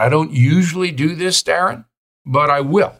I 0.00 0.08
don't 0.08 0.32
usually 0.32 0.90
do 0.90 1.14
this, 1.14 1.42
Darren, 1.42 1.84
but 2.24 2.48
I 2.48 2.60
will. 2.62 2.94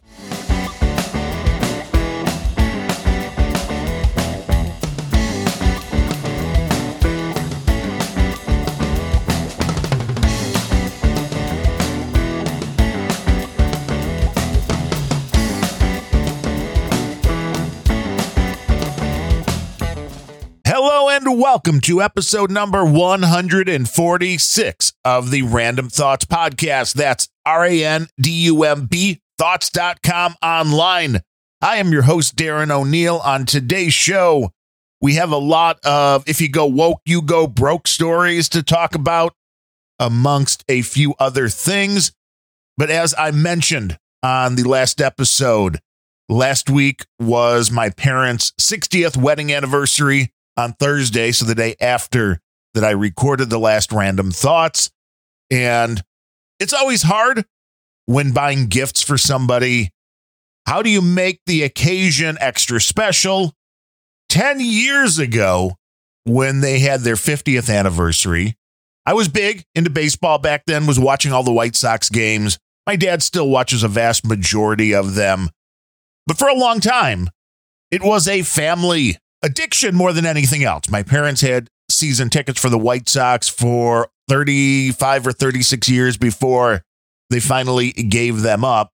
Welcome 21.34 21.80
to 21.83 22.02
episode 22.02 22.51
number 22.51 22.84
146 22.84 24.92
of 25.02 25.30
the 25.30 25.41
Randumb 25.41 25.91
Thoughts 25.91 26.27
Podcast. 26.27 26.92
That's 26.92 27.27
R 27.47 27.65
A 27.65 27.83
N 27.83 28.09
D 28.20 28.30
U 28.45 28.65
M 28.65 28.84
B 28.84 29.23
thoughts.com 29.38 30.34
online. 30.43 31.23
I 31.62 31.77
am 31.77 31.91
your 31.91 32.02
host, 32.02 32.37
Darren 32.37 32.71
O'Neill. 32.71 33.16
On 33.16 33.47
today's 33.47 33.95
show, 33.95 34.51
we 35.01 35.15
have 35.15 35.33
a 35.33 35.38
lot 35.38 35.83
of 35.87 36.29
if 36.29 36.43
you 36.43 36.51
go 36.51 36.66
woke, 36.66 37.01
you 37.07 37.23
go 37.23 37.46
broke 37.46 37.88
stories 37.88 38.51
to 38.51 38.62
talk 38.62 38.95
about, 38.95 39.33
amongst 39.99 40.66
a 40.69 40.83
few 40.83 41.15
other 41.19 41.49
things. 41.49 42.12
But 42.77 42.91
as 42.91 43.15
I 43.16 43.30
mentioned 43.30 43.96
on 44.23 44.57
the 44.57 44.65
last 44.65 45.01
episode, 45.01 45.80
last 46.29 46.69
week 46.69 47.07
was 47.19 47.71
my 47.71 47.88
parents' 47.88 48.52
60th 48.60 49.16
wedding 49.16 49.51
anniversary 49.51 50.30
on 50.56 50.74
Thursday, 50.74 51.33
so 51.33 51.45
the 51.45 51.55
day 51.55 51.77
after 51.80 52.41
that 52.74 52.84
I 52.84 52.91
recorded 52.91 53.51
the 53.51 53.59
last 53.59 53.93
random 53.93 54.30
thoughts. 54.30 54.91
And 55.51 56.02
it's 56.59 56.73
always 56.73 57.02
hard 57.02 57.45
when 58.06 58.33
buying 58.33 58.66
gifts 58.66 59.02
for 59.02 59.19
somebody. 59.19 59.91
How 60.66 60.82
do 60.82 60.90
you 60.90 61.02
make 61.02 61.40
the 61.46 61.62
occasion 61.62 62.37
extra 62.40 62.80
special? 62.80 63.52
10 64.28 64.60
years 64.60 65.18
ago, 65.18 65.77
when 66.24 66.60
they 66.60 66.78
had 66.78 67.00
their 67.00 67.16
50th 67.16 67.68
anniversary, 67.68 68.56
I 69.05 69.14
was 69.14 69.28
big 69.28 69.64
into 69.74 69.90
baseball 69.90 70.38
back 70.38 70.62
then, 70.66 70.86
was 70.86 70.98
watching 70.98 71.32
all 71.32 71.42
the 71.42 71.52
White 71.52 71.74
Sox 71.74 72.08
games. 72.08 72.58
My 72.86 72.96
dad 72.96 73.22
still 73.22 73.48
watches 73.48 73.82
a 73.82 73.88
vast 73.88 74.24
majority 74.24 74.94
of 74.94 75.14
them. 75.14 75.50
But 76.27 76.38
for 76.38 76.48
a 76.48 76.55
long 76.55 76.80
time, 76.80 77.28
it 77.90 78.02
was 78.02 78.28
a 78.28 78.42
family 78.42 79.18
addiction 79.42 79.94
more 79.94 80.12
than 80.12 80.26
anything 80.26 80.64
else. 80.64 80.88
My 80.88 81.02
parents 81.02 81.40
had 81.40 81.68
season 81.90 82.30
tickets 82.30 82.60
for 82.60 82.68
the 82.68 82.78
White 82.78 83.08
Sox 83.08 83.48
for 83.48 84.08
35 84.28 85.26
or 85.26 85.32
36 85.32 85.88
years 85.88 86.16
before 86.16 86.82
they 87.30 87.40
finally 87.40 87.92
gave 87.92 88.42
them 88.42 88.64
up. 88.64 88.90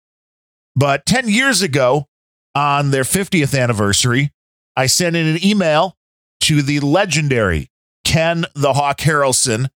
But 0.75 1.07
10 1.07 1.29
years 1.29 1.63
ago, 1.63 2.07
on 2.55 2.91
their 2.91 3.05
50th 3.05 3.59
anniversary, 3.59 4.31
I 4.77 4.87
sent 4.87 5.17
in 5.17 5.27
an 5.27 5.45
email 5.45 5.97
to 6.43 6.63
the 6.63 6.81
legendary 6.81 7.71
Ken 8.05 8.47
the 8.55 8.73
Hawk 8.75 8.99
Harrelson, 8.99 9.69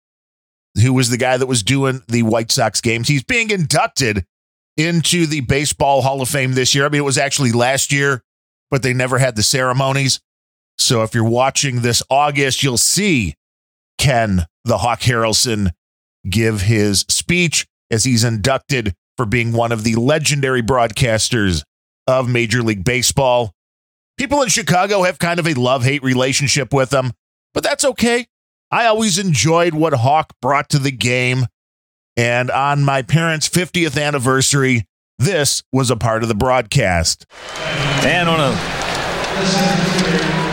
who 0.80 0.92
was 0.92 1.10
the 1.10 1.16
guy 1.16 1.36
that 1.36 1.46
was 1.46 1.62
doing 1.62 2.02
the 2.08 2.22
White 2.22 2.50
Sox 2.50 2.80
games. 2.80 3.08
He's 3.08 3.24
being 3.24 3.50
inducted 3.50 4.24
into 4.76 5.26
the 5.26 5.40
Baseball 5.40 6.02
Hall 6.02 6.20
of 6.20 6.28
Fame 6.28 6.52
this 6.52 6.74
year. 6.74 6.84
I 6.84 6.88
mean, 6.88 7.00
it 7.00 7.04
was 7.04 7.18
actually 7.18 7.52
last 7.52 7.92
year, 7.92 8.22
but 8.70 8.82
they 8.82 8.92
never 8.92 9.18
had 9.18 9.36
the 9.36 9.42
ceremonies. 9.42 10.20
So 10.78 11.02
if 11.02 11.14
you're 11.14 11.24
watching 11.24 11.80
this 11.80 12.02
August, 12.10 12.62
you'll 12.62 12.76
see 12.76 13.34
Ken 13.98 14.46
the 14.64 14.78
Hawk 14.78 15.00
Harrelson 15.00 15.70
give 16.28 16.62
his 16.62 17.00
speech 17.08 17.66
as 17.90 18.04
he's 18.04 18.24
inducted 18.24 18.94
for 19.16 19.26
being 19.26 19.52
one 19.52 19.72
of 19.72 19.84
the 19.84 19.94
legendary 19.94 20.62
broadcasters 20.62 21.62
of 22.06 22.28
Major 22.28 22.62
League 22.62 22.84
Baseball. 22.84 23.52
People 24.18 24.42
in 24.42 24.48
Chicago 24.48 25.02
have 25.02 25.18
kind 25.18 25.38
of 25.38 25.46
a 25.46 25.54
love 25.54 25.84
hate 25.84 26.02
relationship 26.02 26.72
with 26.72 26.92
him, 26.92 27.12
but 27.54 27.62
that's 27.62 27.84
okay. 27.84 28.26
I 28.70 28.86
always 28.86 29.18
enjoyed 29.18 29.74
what 29.74 29.92
Hawk 29.92 30.32
brought 30.42 30.68
to 30.70 30.78
the 30.78 30.90
game. 30.90 31.46
And 32.16 32.50
on 32.50 32.82
my 32.82 33.02
parents' 33.02 33.48
50th 33.48 34.02
anniversary, 34.02 34.86
this 35.18 35.62
was 35.72 35.90
a 35.90 35.96
part 35.96 36.22
of 36.22 36.28
the 36.28 36.34
broadcast. 36.34 37.26
And 38.02 38.28
on 38.28 38.40
a 38.40 40.45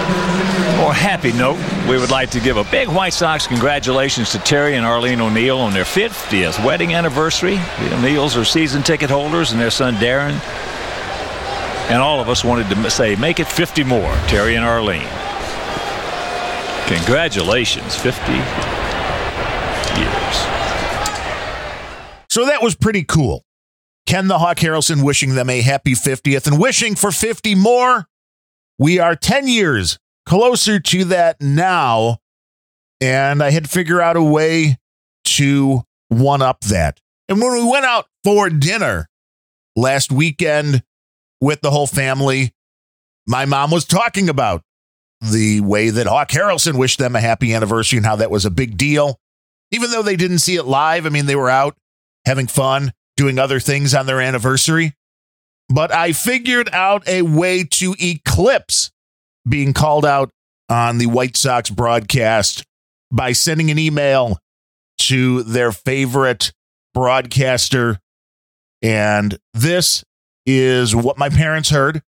more 0.83 0.93
happy 0.93 1.31
note, 1.31 1.57
we 1.89 1.97
would 1.97 2.11
like 2.11 2.29
to 2.31 2.39
give 2.39 2.57
a 2.57 2.63
big 2.65 2.89
White 2.89 3.13
Sox 3.13 3.47
congratulations 3.47 4.31
to 4.31 4.39
Terry 4.39 4.75
and 4.75 4.85
Arlene 4.85 5.21
O'Neill 5.21 5.57
on 5.57 5.73
their 5.73 5.85
50th 5.85 6.63
wedding 6.65 6.93
anniversary. 6.93 7.55
The 7.55 7.95
O'Neills 7.95 8.35
are 8.35 8.43
season 8.43 8.83
ticket 8.83 9.09
holders, 9.09 9.53
and 9.53 9.61
their 9.61 9.71
son 9.71 9.95
Darren. 9.95 10.33
And 11.89 12.01
all 12.01 12.19
of 12.19 12.27
us 12.27 12.43
wanted 12.43 12.69
to 12.69 12.89
say, 12.89 13.15
make 13.15 13.39
it 13.39 13.47
50 13.47 13.83
more, 13.85 14.13
Terry 14.27 14.55
and 14.55 14.65
Arlene. 14.65 15.07
Congratulations, 16.87 17.95
50 17.95 18.31
years. 18.33 18.43
So 22.29 22.45
that 22.45 22.59
was 22.61 22.75
pretty 22.75 23.03
cool. 23.03 23.45
Ken 24.05 24.27
the 24.27 24.37
Hawk 24.37 24.57
Harrelson 24.57 25.03
wishing 25.03 25.35
them 25.35 25.49
a 25.49 25.61
happy 25.61 25.93
50th 25.93 26.45
and 26.45 26.59
wishing 26.59 26.95
for 26.95 27.11
50 27.11 27.55
more. 27.55 28.07
We 28.83 28.99
are 28.99 29.15
10 29.15 29.47
years 29.47 29.97
closer 30.25 30.77
to 30.77 31.05
that 31.05 31.39
now. 31.39 32.17
And 32.99 33.41
I 33.41 33.51
had 33.51 33.63
to 33.63 33.69
figure 33.69 34.01
out 34.01 34.17
a 34.17 34.21
way 34.21 34.77
to 35.23 35.83
one 36.09 36.41
up 36.41 36.59
that. 36.65 36.99
And 37.29 37.41
when 37.41 37.53
we 37.53 37.63
went 37.63 37.85
out 37.85 38.07
for 38.25 38.49
dinner 38.49 39.07
last 39.77 40.11
weekend 40.11 40.83
with 41.39 41.61
the 41.61 41.71
whole 41.71 41.87
family, 41.87 42.51
my 43.25 43.45
mom 43.45 43.71
was 43.71 43.85
talking 43.85 44.27
about 44.27 44.63
the 45.21 45.61
way 45.61 45.89
that 45.89 46.05
Hawk 46.05 46.31
Harrelson 46.31 46.77
wished 46.77 46.99
them 46.99 47.15
a 47.15 47.21
happy 47.21 47.53
anniversary 47.53 47.95
and 47.95 48.05
how 48.05 48.17
that 48.17 48.31
was 48.31 48.43
a 48.43 48.51
big 48.51 48.75
deal. 48.75 49.17
Even 49.71 49.91
though 49.91 50.03
they 50.03 50.17
didn't 50.17 50.39
see 50.39 50.57
it 50.57 50.65
live, 50.65 51.05
I 51.05 51.09
mean, 51.09 51.25
they 51.25 51.37
were 51.37 51.49
out 51.49 51.77
having 52.25 52.47
fun, 52.47 52.91
doing 53.15 53.39
other 53.39 53.61
things 53.61 53.95
on 53.95 54.07
their 54.07 54.19
anniversary. 54.19 54.93
But 55.73 55.91
I 55.91 56.11
figured 56.11 56.69
out 56.71 57.07
a 57.07 57.23
way 57.23 57.63
to 57.63 57.95
eclipse 57.99 58.91
being 59.49 59.73
called 59.73 60.05
out 60.05 60.29
on 60.69 60.99
the 60.99 61.07
White 61.07 61.35
Sox 61.35 61.71
broadcast 61.71 62.63
by 63.11 63.31
sending 63.31 63.71
an 63.71 63.79
email 63.79 64.37
to 64.99 65.41
their 65.41 65.71
favorite 65.71 66.53
broadcaster. 66.93 67.97
And 68.83 69.39
this 69.55 70.03
is 70.45 70.95
what 70.95 71.17
my 71.17 71.29
parents 71.29 71.71
heard 71.71 72.03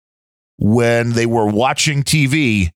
when 0.58 1.12
they 1.12 1.26
were 1.26 1.46
watching 1.46 2.02
TV 2.02 2.70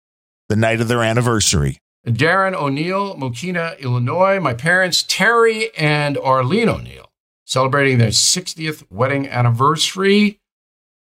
the 0.49 0.55
night 0.55 0.81
of 0.81 0.87
their 0.87 1.03
anniversary. 1.03 1.79
Darren 2.07 2.55
O'Neill, 2.55 3.17
Mokena, 3.17 3.77
Illinois. 3.81 4.39
My 4.39 4.55
parents, 4.55 5.03
Terry 5.03 5.75
and 5.77 6.17
Arlene 6.17 6.69
O'Neill, 6.69 7.11
celebrating 7.45 7.99
their 7.99 8.11
60th 8.11 8.85
wedding 8.89 9.27
anniversary. 9.27 10.39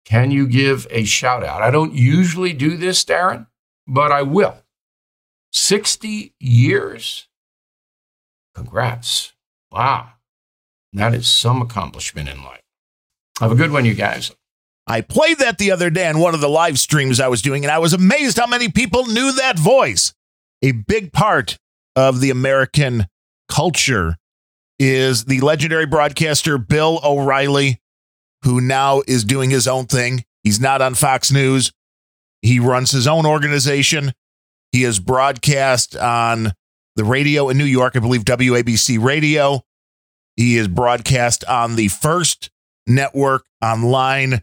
Can 0.05 0.31
you 0.31 0.47
give 0.47 0.87
a 0.91 1.05
shout 1.05 1.45
out? 1.45 1.63
I 1.63 1.71
don't 1.71 1.95
usually 1.95 2.53
do 2.53 2.77
this, 2.77 3.05
Darren, 3.05 3.47
but 3.87 4.11
I 4.13 4.23
will. 4.23 4.57
60 5.53 6.35
years? 6.41 7.29
Congrats. 8.55 9.33
Wow. 9.71 10.11
That 10.93 11.15
is 11.15 11.31
some 11.31 11.63
accomplishment 11.63 12.29
in 12.29 12.43
life. 12.43 12.61
Have 13.41 13.53
a 13.53 13.57
good 13.57 13.71
one, 13.71 13.85
you 13.85 13.95
guys. 13.95 14.33
I 14.87 15.01
played 15.01 15.39
that 15.39 15.59
the 15.59 15.71
other 15.71 15.91
day 15.91 16.09
on 16.09 16.19
one 16.19 16.35
of 16.35 16.41
the 16.41 16.49
live 16.49 16.79
streams 16.79 17.21
I 17.21 17.29
was 17.29 17.41
doing, 17.41 17.65
and 17.65 17.71
I 17.71 17.79
was 17.79 17.93
amazed 17.93 18.39
how 18.39 18.47
many 18.47 18.69
people 18.69 19.07
knew 19.07 19.33
that 19.33 19.59
voice. 19.59 20.13
A 20.61 20.73
big 20.73 21.13
part 21.13 21.57
of 21.97 22.21
the 22.21 22.31
American 22.31 23.07
culture 23.49 24.17
is 24.79 25.27
the 25.27 25.41
legendary 25.41 25.87
broadcaster 25.87 26.59
Bill 26.59 27.01
O'Reilly, 27.05 27.81
who 28.45 28.61
now 28.61 29.03
is 29.07 29.25
doing 29.25 29.51
his 29.51 29.69
own 29.69 29.87
thing. 29.87 30.25
He's 30.43 30.61
not 30.61 30.83
on 30.83 30.95
Fox 30.95 31.31
News. 31.31 31.73
He 32.41 32.59
runs 32.59 32.91
his 32.91 33.07
own 33.07 33.25
organization. 33.27 34.13
He 34.73 34.85
is 34.85 34.99
broadcast 34.99 35.97
on 35.97 36.53
the 36.97 37.05
radio 37.05 37.49
in 37.49 37.59
New 37.59 37.65
York, 37.65 37.97
I 37.97 38.01
believe 38.01 38.25
WABC 38.25 39.03
Radio. 39.03 39.63
He 40.37 40.57
is 40.57 40.69
broadcast 40.69 41.45
on 41.45 41.77
the 41.77 41.89
First 41.89 42.51
Network 42.87 43.45
online. 43.63 44.43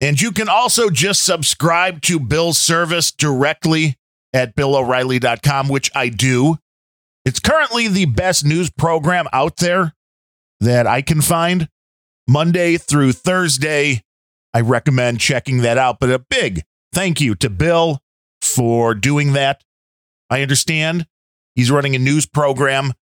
And 0.00 0.20
you 0.20 0.32
can 0.32 0.48
also 0.48 0.90
just 0.90 1.24
subscribe 1.24 2.02
to 2.02 2.18
Bill's 2.18 2.58
service 2.58 3.12
directly 3.12 3.96
at 4.32 4.54
BillO'Reilly.com, 4.56 5.68
which 5.68 5.90
I 5.94 6.08
do. 6.08 6.58
It's 7.24 7.38
currently 7.38 7.88
the 7.88 8.06
best 8.06 8.44
news 8.44 8.70
program 8.70 9.26
out 9.32 9.58
there 9.58 9.94
that 10.60 10.86
I 10.86 11.02
can 11.02 11.20
find. 11.20 11.68
Monday 12.30 12.76
through 12.76 13.10
Thursday, 13.10 14.04
I 14.54 14.60
recommend 14.60 15.18
checking 15.18 15.62
that 15.62 15.78
out. 15.78 15.98
But 15.98 16.10
a 16.10 16.20
big 16.20 16.62
thank 16.92 17.20
you 17.20 17.34
to 17.34 17.50
Bill 17.50 18.00
for 18.40 18.94
doing 18.94 19.32
that. 19.32 19.64
I 20.30 20.42
understand 20.42 21.08
he's 21.56 21.72
running 21.72 21.96
a 21.96 21.98
news 21.98 22.26
program 22.26 22.92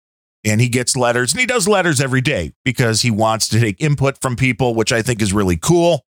and 0.45 0.63
he 0.63 0.71
gets 0.71 0.97
letters 0.97 1.33
and 1.33 1.41
he 1.41 1.47
does 1.47 1.69
letters 1.69 2.01
every 2.01 2.23
day 2.23 2.53
because 2.65 3.03
he 3.03 3.11
wants 3.11 3.49
to 3.49 3.61
take 3.61 3.83
input 3.83 4.19
from 4.19 4.35
people, 4.35 4.75
which 4.75 4.93
I 4.93 5.03
think 5.03 5.21
is 5.21 5.35
really 5.35 5.59
cool. 5.59 6.07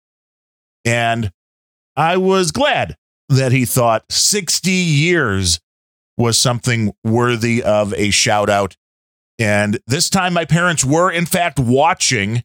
And 0.84 1.32
I 1.96 2.18
was 2.18 2.52
glad 2.52 2.96
that 3.28 3.50
he 3.50 3.64
thought 3.64 4.04
60 4.10 4.70
years 4.70 5.58
was 6.16 6.38
something 6.38 6.92
worthy 7.02 7.64
of 7.64 7.92
a 7.94 8.10
shout 8.10 8.48
out. 8.48 8.76
And 9.40 9.80
this 9.88 10.08
time, 10.08 10.34
my 10.34 10.44
parents 10.44 10.84
were, 10.84 11.10
in 11.10 11.26
fact, 11.26 11.58
watching. 11.58 12.44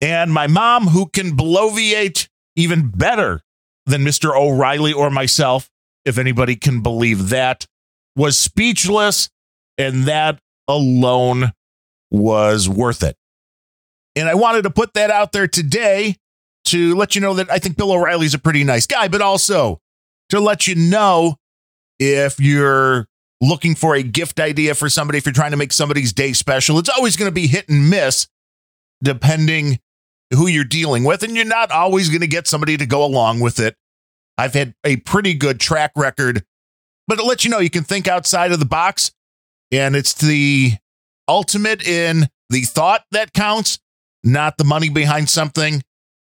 And 0.00 0.32
my 0.32 0.46
mom, 0.46 0.88
who 0.88 1.06
can 1.06 1.36
bloviate 1.36 2.28
even 2.54 2.88
better 2.88 3.42
than 3.86 4.02
Mr. 4.02 4.36
O'Reilly 4.36 4.92
or 4.92 5.10
myself, 5.10 5.70
if 6.04 6.18
anybody 6.18 6.56
can 6.56 6.82
believe 6.82 7.30
that, 7.30 7.66
was 8.14 8.38
speechless. 8.38 9.30
And 9.78 10.04
that 10.04 10.38
alone 10.68 11.52
was 12.10 12.68
worth 12.68 13.02
it. 13.02 13.16
And 14.14 14.28
I 14.28 14.34
wanted 14.34 14.62
to 14.62 14.70
put 14.70 14.94
that 14.94 15.10
out 15.10 15.32
there 15.32 15.46
today 15.46 16.16
to 16.66 16.94
let 16.94 17.14
you 17.14 17.20
know 17.20 17.34
that 17.34 17.50
I 17.50 17.58
think 17.58 17.76
Bill 17.76 17.92
O'Reilly's 17.92 18.34
a 18.34 18.38
pretty 18.38 18.64
nice 18.64 18.86
guy, 18.86 19.08
but 19.08 19.20
also 19.20 19.80
to 20.30 20.40
let 20.40 20.66
you 20.66 20.74
know 20.74 21.36
if 21.98 22.40
you're 22.40 23.06
looking 23.40 23.74
for 23.74 23.94
a 23.94 24.02
gift 24.02 24.40
idea 24.40 24.74
for 24.74 24.88
somebody, 24.88 25.18
if 25.18 25.26
you're 25.26 25.32
trying 25.32 25.50
to 25.50 25.56
make 25.56 25.72
somebody's 25.72 26.12
day 26.12 26.32
special, 26.32 26.78
it's 26.78 26.88
always 26.88 27.16
going 27.16 27.30
to 27.30 27.34
be 27.34 27.46
hit 27.46 27.68
and 27.68 27.90
miss 27.90 28.26
depending 29.02 29.78
who 30.32 30.46
you're 30.46 30.64
dealing 30.64 31.04
with. 31.04 31.22
And 31.22 31.36
you're 31.36 31.44
not 31.44 31.70
always 31.70 32.08
going 32.08 32.20
to 32.20 32.26
get 32.26 32.46
somebody 32.46 32.76
to 32.76 32.86
go 32.86 33.04
along 33.04 33.40
with 33.40 33.60
it. 33.60 33.76
I've 34.38 34.54
had 34.54 34.74
a 34.84 34.96
pretty 34.96 35.34
good 35.34 35.60
track 35.60 35.92
record, 35.96 36.44
but 37.08 37.16
to 37.16 37.24
let 37.24 37.44
you 37.44 37.50
know, 37.50 37.58
you 37.58 37.70
can 37.70 37.84
think 37.84 38.06
outside 38.06 38.52
of 38.52 38.58
the 38.58 38.66
box. 38.66 39.12
And 39.72 39.96
it's 39.96 40.14
the 40.14 40.72
ultimate 41.26 41.86
in 41.86 42.28
the 42.50 42.62
thought 42.62 43.04
that 43.12 43.32
counts, 43.32 43.78
not 44.22 44.58
the 44.58 44.64
money 44.64 44.88
behind 44.88 45.28
something. 45.28 45.82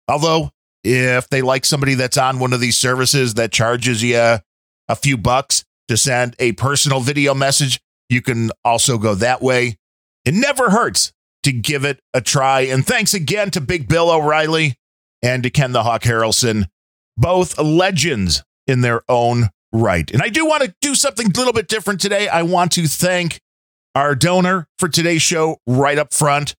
Although, 0.07 0.51
if 0.85 1.29
they 1.31 1.41
like 1.41 1.65
somebody 1.65 1.95
that's 1.95 2.19
on 2.19 2.39
one 2.39 2.53
of 2.53 2.61
these 2.61 2.77
services 2.77 3.35
that 3.35 3.53
charges 3.53 4.03
you 4.03 4.19
a 4.19 4.97
few 4.97 5.17
bucks 5.17 5.65
to 5.89 5.97
send 5.97 6.37
a 6.39 6.53
personal 6.53 7.01
video 7.01 7.35
message, 7.35 7.81
you 8.11 8.21
can 8.21 8.51
also 8.65 8.99
go 8.99 9.15
that 9.15 9.41
way. 9.41 9.79
It 10.27 10.35
never 10.35 10.71
hurts 10.71 11.13
to 11.45 11.53
give 11.53 11.85
it 11.85 12.01
a 12.13 12.21
try. 12.21 12.63
And 12.63 12.87
thanks 12.87 13.15
again 13.15 13.51
to 13.53 13.61
Big 13.61 13.89
Bill 13.89 14.11
O'Reilly 14.11 14.77
and 15.23 15.43
to 15.43 15.51
Ken 15.51 15.73
the 15.73 15.83
Hawk 15.83 16.03
Harrelson, 16.03 16.67
both 17.17 17.59
legends 17.59 18.43
in 18.67 18.81
their 18.81 19.03
own 19.09 19.51
right. 19.73 20.11
And 20.11 20.23
I 20.23 20.29
do 20.29 20.47
want 20.47 20.65
to 20.65 20.75
do 20.81 20.95
something 20.95 21.27
a 21.27 21.39
little 21.39 21.53
bit 21.53 21.69
different 21.69 22.01
today. 22.01 22.29
I 22.29 22.43
want 22.43 22.73
to 22.73 22.87
thank 22.87 23.41
our 23.95 24.15
donor 24.15 24.67
for 24.79 24.89
today's 24.89 25.23
show 25.23 25.59
right 25.67 25.99
up 25.99 26.13
front. 26.13 26.55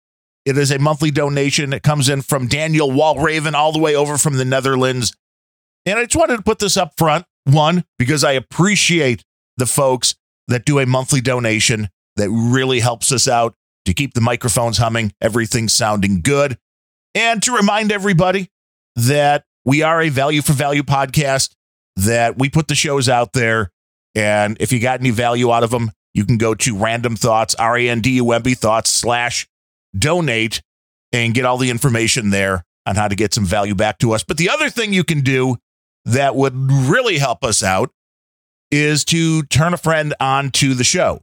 It 0.46 0.58
is 0.58 0.72
a 0.72 0.80
monthly 0.80 1.12
donation. 1.12 1.74
It 1.74 1.84
comes 1.84 2.08
in 2.08 2.22
from 2.22 2.48
Daniel 2.48 2.90
Walraven 2.90 3.54
all 3.54 3.72
the 3.72 3.80
way 3.80 3.96
over 3.96 4.18
from 4.18 4.38
the 4.38 4.46
Netherlands. 4.46 5.14
And 5.86 6.00
I 6.00 6.04
just 6.04 6.16
wanted 6.16 6.38
to 6.38 6.44
put 6.44 6.60
this 6.60 6.78
up 6.78 6.94
front. 6.98 7.26
One, 7.46 7.84
because 8.00 8.24
I 8.24 8.34
appreciate 8.34 9.24
the 9.58 9.66
folks 9.66 10.16
that 10.48 10.66
do 10.66 10.80
a 10.80 10.86
monthly 10.86 11.22
donation 11.22 11.90
that 12.16 12.30
really 12.30 12.80
helps 12.80 13.12
us 13.12 13.28
out 13.28 13.56
to 13.86 13.94
keep 13.94 14.14
the 14.14 14.22
microphones 14.22 14.78
humming, 14.78 15.14
everything 15.22 15.70
sounding 15.70 16.22
good. 16.22 16.58
And 17.14 17.42
to 17.44 17.56
remind 17.56 17.92
everybody 17.92 18.50
that 18.96 19.46
we 19.64 19.82
are 19.82 20.02
a 20.02 20.10
value 20.10 20.42
for 20.42 20.54
value 20.54 20.84
podcast, 20.84 21.56
that 21.96 22.38
we 22.38 22.50
put 22.50 22.68
the 22.68 22.76
shows 22.76 23.08
out 23.08 23.34
there. 23.34 23.72
And 24.14 24.58
if 24.60 24.72
you 24.72 24.80
got 24.80 25.00
any 25.00 25.12
value 25.12 25.52
out 25.52 25.64
of 25.64 25.72
them, 25.72 25.92
you 26.14 26.26
can 26.26 26.38
go 26.38 26.56
to 26.56 26.78
random 26.78 27.16
thoughts, 27.16 27.56
R 27.56 27.78
A 27.78 27.90
N 27.90 28.02
D 28.02 28.12
U 28.12 28.32
M 28.32 28.42
B 28.42 28.54
thoughts 28.54 28.90
slash 28.90 29.48
donate 29.98 30.62
and 31.12 31.34
get 31.34 31.46
all 31.46 31.58
the 31.58 31.70
information 31.70 32.30
there 32.30 32.64
on 32.86 32.96
how 32.96 33.08
to 33.08 33.16
get 33.16 33.34
some 33.34 33.46
value 33.46 33.76
back 33.76 33.98
to 34.00 34.14
us. 34.14 34.24
But 34.24 34.38
the 34.38 34.50
other 34.50 34.70
thing 34.70 34.94
you 34.94 35.04
can 35.04 35.22
do 35.22 35.58
that 36.06 36.36
would 36.36 36.54
really 36.56 37.18
help 37.18 37.44
us 37.44 37.64
out 37.64 37.92
is 38.72 39.06
to 39.06 39.44
turn 39.44 39.74
a 39.74 39.78
friend 39.78 40.14
on 40.20 40.52
to 40.52 40.74
the 40.74 40.84
show. 40.84 41.22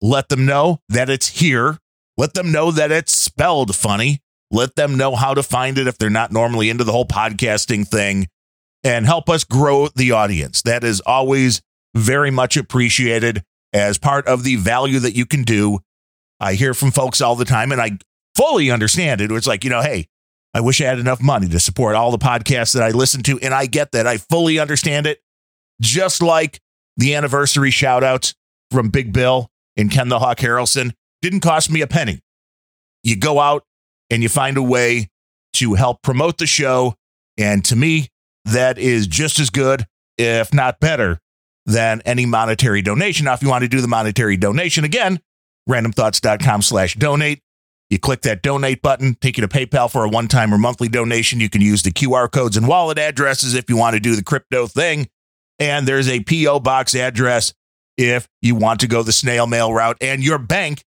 Let 0.00 0.28
them 0.28 0.46
know 0.46 0.80
that 0.88 1.10
it's 1.10 1.28
here. 1.28 1.78
Let 2.16 2.34
them 2.34 2.52
know 2.52 2.70
that 2.70 2.90
it's 2.90 3.14
spelled 3.14 3.74
funny. 3.74 4.20
Let 4.50 4.76
them 4.76 4.96
know 4.96 5.16
how 5.16 5.34
to 5.34 5.42
find 5.42 5.76
it 5.76 5.86
if 5.86 5.98
they're 5.98 6.10
not 6.10 6.32
normally 6.32 6.70
into 6.70 6.84
the 6.84 6.92
whole 6.92 7.06
podcasting 7.06 7.86
thing 7.86 8.28
and 8.84 9.04
help 9.04 9.28
us 9.28 9.44
grow 9.44 9.88
the 9.88 10.12
audience. 10.12 10.62
That 10.62 10.84
is 10.84 11.00
always 11.00 11.60
very 11.94 12.30
much 12.30 12.56
appreciated 12.56 13.42
as 13.72 13.98
part 13.98 14.26
of 14.26 14.44
the 14.44 14.56
value 14.56 15.00
that 15.00 15.16
you 15.16 15.26
can 15.26 15.42
do. 15.42 15.80
I 16.38 16.54
hear 16.54 16.74
from 16.74 16.90
folks 16.90 17.20
all 17.20 17.34
the 17.34 17.44
time 17.44 17.72
and 17.72 17.80
I 17.80 17.98
fully 18.36 18.70
understand 18.70 19.20
it. 19.20 19.32
It's 19.32 19.46
like, 19.46 19.64
you 19.64 19.70
know, 19.70 19.82
hey, 19.82 20.06
I 20.54 20.60
wish 20.60 20.80
I 20.80 20.84
had 20.84 20.98
enough 20.98 21.20
money 21.20 21.48
to 21.48 21.60
support 21.60 21.96
all 21.96 22.10
the 22.10 22.18
podcasts 22.18 22.74
that 22.74 22.82
I 22.82 22.90
listen 22.90 23.22
to. 23.24 23.38
And 23.40 23.52
I 23.52 23.66
get 23.66 23.92
that. 23.92 24.06
I 24.06 24.18
fully 24.18 24.58
understand 24.58 25.06
it. 25.06 25.20
Just 25.80 26.22
like 26.22 26.60
the 26.96 27.14
anniversary 27.14 27.70
shout 27.70 28.04
outs 28.04 28.34
from 28.70 28.88
Big 28.88 29.12
Bill 29.12 29.50
and 29.76 29.90
Ken 29.90 30.08
the 30.08 30.18
Hawk 30.18 30.38
Harrelson 30.38 30.92
didn't 31.26 31.40
cost 31.40 31.70
me 31.70 31.80
a 31.80 31.86
penny. 31.88 32.20
You 33.02 33.16
go 33.16 33.40
out 33.40 33.64
and 34.10 34.22
you 34.22 34.28
find 34.28 34.56
a 34.56 34.62
way 34.62 35.08
to 35.54 35.74
help 35.74 36.02
promote 36.02 36.38
the 36.38 36.46
show. 36.46 36.94
And 37.36 37.64
to 37.64 37.74
me, 37.74 38.08
that 38.44 38.78
is 38.78 39.08
just 39.08 39.40
as 39.40 39.50
good, 39.50 39.86
if 40.16 40.54
not 40.54 40.78
better, 40.78 41.18
than 41.64 42.00
any 42.04 42.26
monetary 42.26 42.80
donation. 42.80 43.24
Now, 43.24 43.34
if 43.34 43.42
you 43.42 43.48
want 43.48 43.62
to 43.62 43.68
do 43.68 43.80
the 43.80 43.88
monetary 43.88 44.36
donation 44.36 44.84
again, 44.84 45.18
randumbthoughts.com 45.68 46.62
slash 46.62 46.94
donate. 46.94 47.40
You 47.90 47.98
click 47.98 48.22
that 48.22 48.42
donate 48.42 48.82
button, 48.82 49.16
take 49.20 49.36
you 49.36 49.46
to 49.46 49.48
PayPal 49.48 49.90
for 49.90 50.04
a 50.04 50.08
one 50.08 50.28
time 50.28 50.54
or 50.54 50.58
monthly 50.58 50.88
donation. 50.88 51.40
You 51.40 51.50
can 51.50 51.60
use 51.60 51.82
the 51.82 51.92
QR 51.92 52.30
codes 52.30 52.56
and 52.56 52.68
wallet 52.68 52.98
addresses 52.98 53.54
if 53.54 53.68
you 53.68 53.76
want 53.76 53.94
to 53.94 54.00
do 54.00 54.14
the 54.14 54.24
crypto 54.24 54.66
thing. 54.66 55.08
And 55.58 55.88
there's 55.88 56.08
a 56.08 56.20
P.O. 56.20 56.60
box 56.60 56.94
address 56.94 57.52
if 57.96 58.28
you 58.42 58.54
want 58.54 58.80
to 58.80 58.86
go 58.86 59.02
the 59.02 59.12
snail 59.12 59.46
mail 59.46 59.72
route. 59.72 59.96
And 60.00 60.22
your 60.22 60.38
bank 60.38 60.84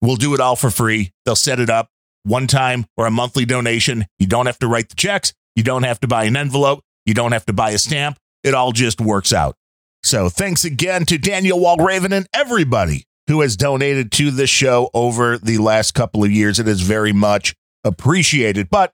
will 0.00 0.16
do 0.16 0.34
it 0.34 0.40
all 0.40 0.56
for 0.56 0.70
free. 0.70 1.12
They'll 1.24 1.36
set 1.36 1.60
it 1.60 1.70
up 1.70 1.88
one 2.24 2.46
time 2.46 2.86
or 2.96 3.06
a 3.06 3.10
monthly 3.10 3.44
donation. 3.44 4.06
You 4.18 4.26
don't 4.26 4.46
have 4.46 4.58
to 4.60 4.66
write 4.66 4.88
the 4.88 4.96
checks. 4.96 5.32
You 5.54 5.62
don't 5.62 5.84
have 5.84 6.00
to 6.00 6.08
buy 6.08 6.24
an 6.24 6.36
envelope. 6.36 6.82
You 7.04 7.14
don't 7.14 7.32
have 7.32 7.46
to 7.46 7.52
buy 7.52 7.70
a 7.70 7.78
stamp. 7.78 8.18
It 8.42 8.54
all 8.54 8.72
just 8.72 9.00
works 9.00 9.32
out. 9.32 9.56
So 10.02 10.28
thanks 10.28 10.64
again 10.64 11.04
to 11.06 11.18
Daniel 11.18 11.58
Walraven 11.58 12.12
and 12.12 12.28
everybody 12.32 13.04
who 13.28 13.40
has 13.40 13.56
donated 13.56 14.12
to 14.12 14.30
the 14.30 14.46
show 14.46 14.90
over 14.94 15.38
the 15.38 15.58
last 15.58 15.94
couple 15.94 16.22
of 16.22 16.30
years. 16.30 16.60
It 16.60 16.68
is 16.68 16.80
very 16.80 17.12
much 17.12 17.54
appreciated. 17.84 18.70
But 18.70 18.92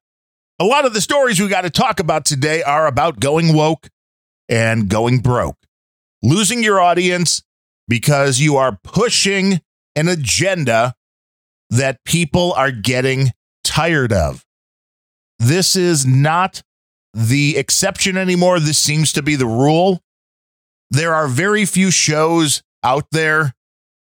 a 0.58 0.64
lot 0.64 0.84
of 0.84 0.94
the 0.94 1.00
stories 1.00 1.40
we 1.40 1.48
got 1.48 1.62
to 1.62 1.70
talk 1.70 2.00
about 2.00 2.24
today 2.24 2.62
are 2.62 2.86
about 2.86 3.20
going 3.20 3.54
woke 3.54 3.88
and 4.48 4.88
going 4.88 5.18
broke, 5.18 5.56
losing 6.22 6.62
your 6.62 6.80
audience 6.80 7.42
because 7.88 8.40
you 8.40 8.56
are 8.56 8.78
pushing 8.82 9.60
an 9.96 10.08
agenda 10.08 10.94
that 11.70 12.04
people 12.04 12.52
are 12.54 12.70
getting 12.70 13.30
tired 13.64 14.12
of. 14.12 14.44
This 15.38 15.76
is 15.76 16.06
not 16.06 16.62
the 17.14 17.56
exception 17.56 18.16
anymore. 18.16 18.60
This 18.60 18.78
seems 18.78 19.12
to 19.14 19.22
be 19.22 19.36
the 19.36 19.46
rule. 19.46 20.00
There 20.90 21.14
are 21.14 21.28
very 21.28 21.64
few 21.64 21.90
shows 21.90 22.62
out 22.84 23.06
there 23.12 23.54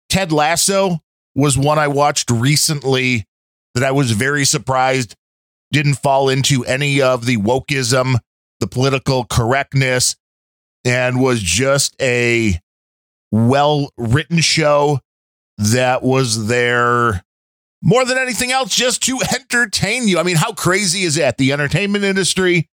Ted 0.08 0.32
Lasso 0.32 1.00
was 1.34 1.58
one 1.58 1.78
I 1.78 1.88
watched 1.88 2.30
recently 2.30 3.24
that 3.74 3.84
I 3.84 3.92
was 3.92 4.12
very 4.12 4.44
surprised 4.44 5.14
didn't 5.70 5.96
fall 5.96 6.30
into 6.30 6.64
any 6.64 7.02
of 7.02 7.26
the 7.26 7.36
wokeism, 7.36 8.16
the 8.60 8.66
political 8.66 9.24
correctness, 9.24 10.16
and 10.84 11.20
was 11.20 11.42
just 11.42 11.94
a 12.00 12.58
well 13.30 13.90
written 13.98 14.40
show 14.40 15.00
that 15.58 16.02
was 16.02 16.46
there 16.46 17.24
more 17.82 18.04
than 18.04 18.18
anything 18.18 18.50
else 18.50 18.74
just 18.74 19.02
to 19.04 19.20
entertain 19.34 20.08
you. 20.08 20.18
I 20.18 20.22
mean, 20.22 20.36
how 20.36 20.52
crazy 20.52 21.02
is 21.02 21.16
that? 21.16 21.38
The 21.38 21.52
entertainment 21.52 22.04
industry 22.04 22.68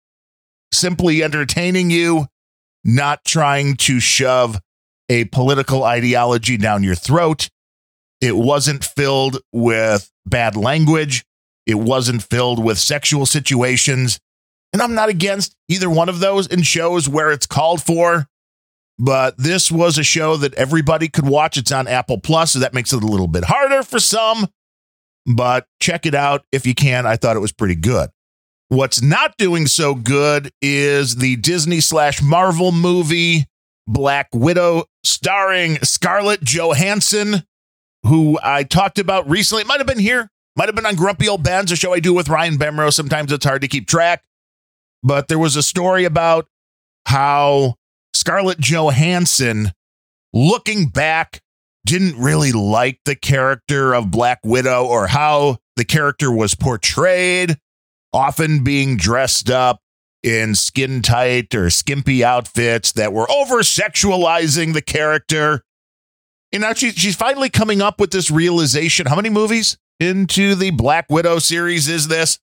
simply 0.73 1.23
entertaining 1.23 1.91
you, 1.91 2.26
not 2.85 3.25
trying 3.25 3.76
to 3.76 4.00
shove 4.00 4.61
a 5.09 5.25
political 5.26 5.85
ideology 5.85 6.57
down 6.57 6.83
your 6.83 6.95
throat. 6.95 7.49
It 8.21 8.37
wasn't 8.37 8.85
filled 8.85 9.38
with 9.53 10.11
bad 10.26 10.57
language. 10.57 11.25
It 11.67 11.75
wasn't 11.75 12.23
filled 12.23 12.62
with 12.62 12.79
sexual 12.79 13.26
situations. 13.26 14.19
And 14.73 14.83
I'm 14.83 14.95
not 14.95 15.09
against 15.09 15.55
either 15.69 15.88
one 15.88 16.09
of 16.09 16.21
those 16.21 16.47
in 16.47 16.62
shows 16.62 17.09
where 17.09 17.31
it's 17.31 17.47
called 17.47 17.83
for. 17.83 18.26
But 18.99 19.37
this 19.39 19.73
was 19.73 19.99
a 19.99 20.05
show 20.05 20.37
that 20.37 20.55
everybody 20.55 21.09
could 21.09 21.27
watch. 21.27 21.57
It's 21.57 21.73
on 21.73 21.89
Apple 21.89 22.21
Plus, 22.21 22.53
so 22.53 22.61
that 22.61 22.75
makes 22.75 22.93
it 22.93 23.03
a 23.03 23.07
little 23.07 23.27
bit 23.27 23.45
harder 23.45 23.83
for 23.83 23.99
some. 23.99 24.47
But 25.27 25.67
check 25.81 26.07
it 26.07 26.15
out 26.15 26.45
if 26.53 26.67
you 26.67 26.75
can. 26.75 27.07
I 27.07 27.17
thought 27.17 27.37
it 27.37 27.41
was 27.41 27.53
pretty 27.53 27.75
good. 27.75 28.11
What's 28.69 29.03
not 29.03 29.37
doing 29.37 29.67
so 29.67 29.95
good 29.95 30.51
is 30.63 31.17
the 31.17 31.37
Disney 31.37 31.81
slash 31.81 32.23
Marvel 32.23 32.73
movie 32.73 33.47
Black 33.87 34.29
Widow, 34.33 34.85
starring 35.03 35.77
Scarlett 35.83 36.43
Johansson, 36.43 37.45
who 38.05 38.39
I 38.43 38.63
talked 38.63 38.99
about 38.99 39.29
recently. 39.29 39.63
It 39.63 39.67
might 39.67 39.79
have 39.79 39.87
been 39.87 39.99
here, 39.99 40.31
might 40.57 40.69
have 40.69 40.75
been 40.75 40.87
on 40.87 40.95
Grumpy 40.95 41.29
Old 41.29 41.43
Ben's, 41.43 41.73
a 41.73 41.77
show 41.77 41.93
I 41.93 42.01
do 42.01 42.15
with 42.15 42.29
Ryan 42.29 42.57
Bemro. 42.57 42.93
Sometimes 42.93 43.33
it's 43.33 43.45
hard 43.45 43.63
to 43.63 43.69
keep 43.69 43.87
track. 43.87 44.23
But 45.03 45.29
there 45.29 45.39
was 45.39 45.57
a 45.57 45.63
story 45.63 46.05
about 46.05 46.47
how 47.07 47.75
Scarlett 48.14 48.59
Johansson, 48.59 49.73
looking 50.33 50.87
back, 50.88 51.40
didn't 51.85 52.16
really 52.16 52.52
like 52.52 53.00
the 53.04 53.16
character 53.16 53.92
of 53.94 54.11
Black 54.11 54.40
Widow 54.44 54.87
or 54.87 55.09
how 55.09 55.59
the 55.76 55.85
character 55.85 56.30
was 56.33 56.54
portrayed, 56.54 57.59
often 58.12 58.64
being 58.64 58.97
dressed 58.97 59.50
up 59.50 59.80
in 60.23 60.54
skin 60.54 61.02
tight 61.02 61.54
or 61.54 61.68
skimpy 61.68 62.25
outfits 62.25 62.92
that 62.92 63.12
were 63.12 63.30
over 63.30 63.56
sexualizing 63.59 64.73
the 64.73 64.80
character. 64.80 65.62
And 66.52 66.62
now 66.62 66.73
she, 66.73 66.92
she's 66.92 67.16
finally 67.16 67.50
coming 67.50 67.83
up 67.83 68.00
with 68.00 68.12
this 68.12 68.30
realization. 68.30 69.06
How 69.06 69.16
many 69.16 69.28
movies 69.28 69.76
into 70.00 70.54
the 70.54 70.71
Black 70.71 71.11
Widow 71.11 71.40
series 71.40 71.88
is 71.88 72.09
this? 72.09 72.38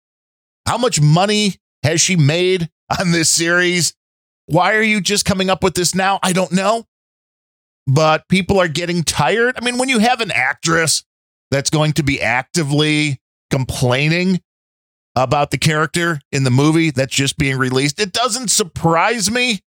How 0.68 0.78
much 0.78 1.02
money 1.02 1.56
has 1.82 2.02
she 2.02 2.16
made 2.16 2.70
on 3.00 3.12
this 3.12 3.30
series? 3.30 3.96
Why 4.52 4.76
are 4.76 4.84
you 4.84 5.00
just 5.02 5.26
coming 5.26 5.50
up 5.50 5.64
with 5.64 5.76
this 5.76 5.96
now? 5.96 6.20
I 6.22 6.34
don't 6.34 6.52
know. 6.52 6.86
But 7.88 8.28
people 8.28 8.60
are 8.60 8.68
getting 8.68 9.04
tired. 9.04 9.56
I 9.58 9.64
mean, 9.64 9.78
when 9.78 9.90
you 9.90 10.00
have 10.00 10.22
an 10.22 10.32
actress 10.32 11.04
that's 11.50 11.70
going 11.70 11.94
to 11.94 12.04
be 12.04 12.22
actively 12.22 13.20
complaining 13.50 14.42
about 15.16 15.52
the 15.52 15.58
character 15.58 16.20
in 16.32 16.44
the 16.44 16.52
movie 16.52 16.92
that's 16.92 17.16
just 17.16 17.38
being 17.38 17.58
released. 17.58 18.00
It 18.00 18.14
doesn't 18.14 18.50
surprise 18.50 19.30
me 19.30 19.60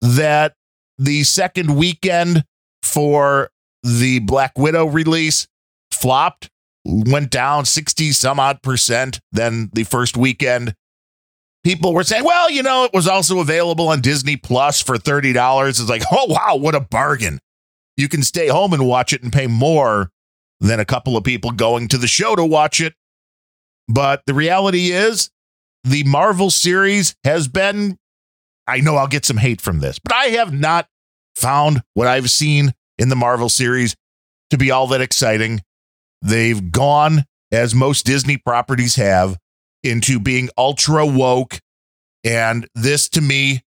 that 0.00 0.54
the 0.98 1.24
second 1.24 1.76
weekend 1.76 2.44
for 2.82 3.50
the 3.82 4.18
Black 4.20 4.58
Widow 4.58 4.86
release 4.86 5.46
flopped, 5.90 6.50
went 6.84 7.30
down 7.30 7.64
60 7.64 8.12
some 8.12 8.40
odd 8.40 8.62
percent 8.62 9.20
than 9.32 9.70
the 9.72 9.84
first 9.84 10.16
weekend. 10.16 10.74
People 11.64 11.92
were 11.92 12.04
saying, 12.04 12.24
well, 12.24 12.50
you 12.50 12.62
know, 12.62 12.84
it 12.84 12.92
was 12.94 13.08
also 13.08 13.40
available 13.40 13.88
on 13.88 14.00
Disney 14.00 14.36
Plus 14.36 14.80
for 14.80 14.96
$30. 14.96 15.68
It's 15.68 15.88
like, 15.88 16.02
oh, 16.10 16.26
wow, 16.28 16.56
what 16.56 16.74
a 16.74 16.80
bargain. 16.80 17.40
You 17.96 18.08
can 18.08 18.22
stay 18.22 18.48
home 18.48 18.72
and 18.72 18.86
watch 18.86 19.12
it 19.12 19.22
and 19.22 19.32
pay 19.32 19.48
more 19.48 20.10
than 20.60 20.80
a 20.80 20.84
couple 20.84 21.16
of 21.16 21.24
people 21.24 21.50
going 21.50 21.88
to 21.88 21.98
the 21.98 22.06
show 22.06 22.36
to 22.36 22.44
watch 22.44 22.80
it 22.80 22.94
but 23.88 24.22
the 24.26 24.34
reality 24.34 24.90
is, 24.90 25.30
the 25.82 26.04
Marvel 26.04 26.50
series 26.50 27.16
has 27.24 27.48
been, 27.48 27.96
I 28.66 28.80
know 28.80 28.96
I'll 28.96 29.06
get 29.06 29.24
some 29.24 29.38
hate 29.38 29.60
from 29.60 29.80
this, 29.80 29.98
but 29.98 30.12
I 30.12 30.26
have 30.26 30.52
not 30.52 30.86
found 31.34 31.82
what 31.94 32.06
I've 32.06 32.30
seen 32.30 32.74
in 32.98 33.08
the 33.08 33.16
Marvel 33.16 33.48
series 33.48 33.96
to 34.50 34.58
be 34.58 34.70
all 34.70 34.86
that 34.88 35.00
exciting. 35.00 35.62
They've 36.20 36.70
gone, 36.70 37.24
as 37.50 37.74
most 37.74 38.04
Disney 38.04 38.36
properties 38.36 38.96
have, 38.96 39.38
into 39.82 40.18
being 40.20 40.48
ultra 40.56 41.06
woke. 41.06 41.60
And 42.24 42.66
this 42.74 43.08
to 43.10 43.20
me 43.20 43.62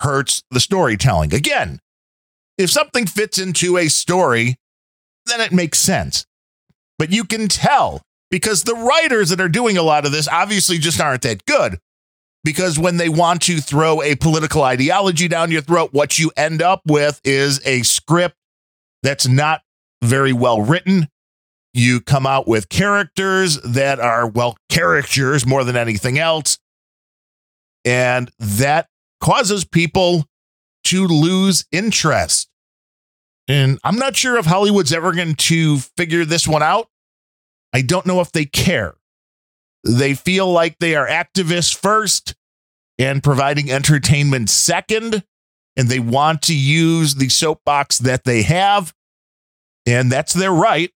hurts 0.00 0.42
the 0.50 0.60
storytelling. 0.60 1.34
Again, 1.34 1.80
if 2.58 2.70
something 2.70 3.06
fits 3.06 3.38
into 3.38 3.76
a 3.76 3.88
story, 3.88 4.56
then 5.26 5.40
it 5.40 5.52
makes 5.52 5.78
sense. 5.78 6.26
But 6.98 7.10
you 7.10 7.24
can 7.24 7.48
tell 7.48 8.02
because 8.30 8.62
the 8.62 8.74
writers 8.74 9.30
that 9.30 9.40
are 9.40 9.48
doing 9.48 9.76
a 9.76 9.82
lot 9.82 10.06
of 10.06 10.12
this 10.12 10.28
obviously 10.28 10.78
just 10.78 11.00
aren't 11.00 11.22
that 11.22 11.44
good. 11.44 11.78
Because 12.44 12.78
when 12.78 12.96
they 12.96 13.08
want 13.08 13.42
to 13.42 13.60
throw 13.60 14.02
a 14.02 14.14
political 14.14 14.62
ideology 14.62 15.26
down 15.26 15.50
your 15.50 15.62
throat, 15.62 15.92
what 15.92 16.18
you 16.18 16.30
end 16.36 16.62
up 16.62 16.80
with 16.86 17.20
is 17.24 17.60
a 17.66 17.82
script 17.82 18.36
that's 19.02 19.26
not 19.26 19.62
very 20.02 20.32
well 20.32 20.62
written. 20.62 21.08
You 21.76 22.00
come 22.00 22.26
out 22.26 22.48
with 22.48 22.70
characters 22.70 23.60
that 23.60 24.00
are, 24.00 24.26
well, 24.26 24.56
caricatures 24.72 25.44
more 25.44 25.62
than 25.62 25.76
anything 25.76 26.18
else. 26.18 26.58
And 27.84 28.30
that 28.38 28.88
causes 29.20 29.66
people 29.66 30.24
to 30.84 31.06
lose 31.06 31.66
interest. 31.70 32.48
And 33.46 33.78
I'm 33.84 33.96
not 33.96 34.16
sure 34.16 34.38
if 34.38 34.46
Hollywood's 34.46 34.92
ever 34.92 35.12
going 35.12 35.34
to 35.34 35.76
figure 35.98 36.24
this 36.24 36.48
one 36.48 36.62
out. 36.62 36.88
I 37.74 37.82
don't 37.82 38.06
know 38.06 38.22
if 38.22 38.32
they 38.32 38.46
care. 38.46 38.94
They 39.84 40.14
feel 40.14 40.50
like 40.50 40.78
they 40.78 40.96
are 40.96 41.06
activists 41.06 41.76
first 41.76 42.34
and 42.98 43.22
providing 43.22 43.70
entertainment 43.70 44.48
second, 44.48 45.24
and 45.76 45.88
they 45.88 46.00
want 46.00 46.40
to 46.42 46.56
use 46.56 47.16
the 47.16 47.28
soapbox 47.28 47.98
that 47.98 48.24
they 48.24 48.44
have, 48.44 48.94
and 49.84 50.10
that's 50.10 50.32
their 50.32 50.52
right. 50.52 50.90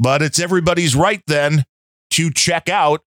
But 0.00 0.22
it's 0.22 0.40
everybody's 0.40 0.96
right 0.96 1.22
then 1.26 1.64
to 2.12 2.30
check 2.30 2.68
out. 2.68 3.02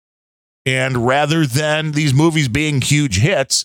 And 0.66 1.06
rather 1.06 1.46
than 1.46 1.92
these 1.92 2.12
movies 2.12 2.48
being 2.48 2.82
huge 2.82 3.18
hits, 3.18 3.64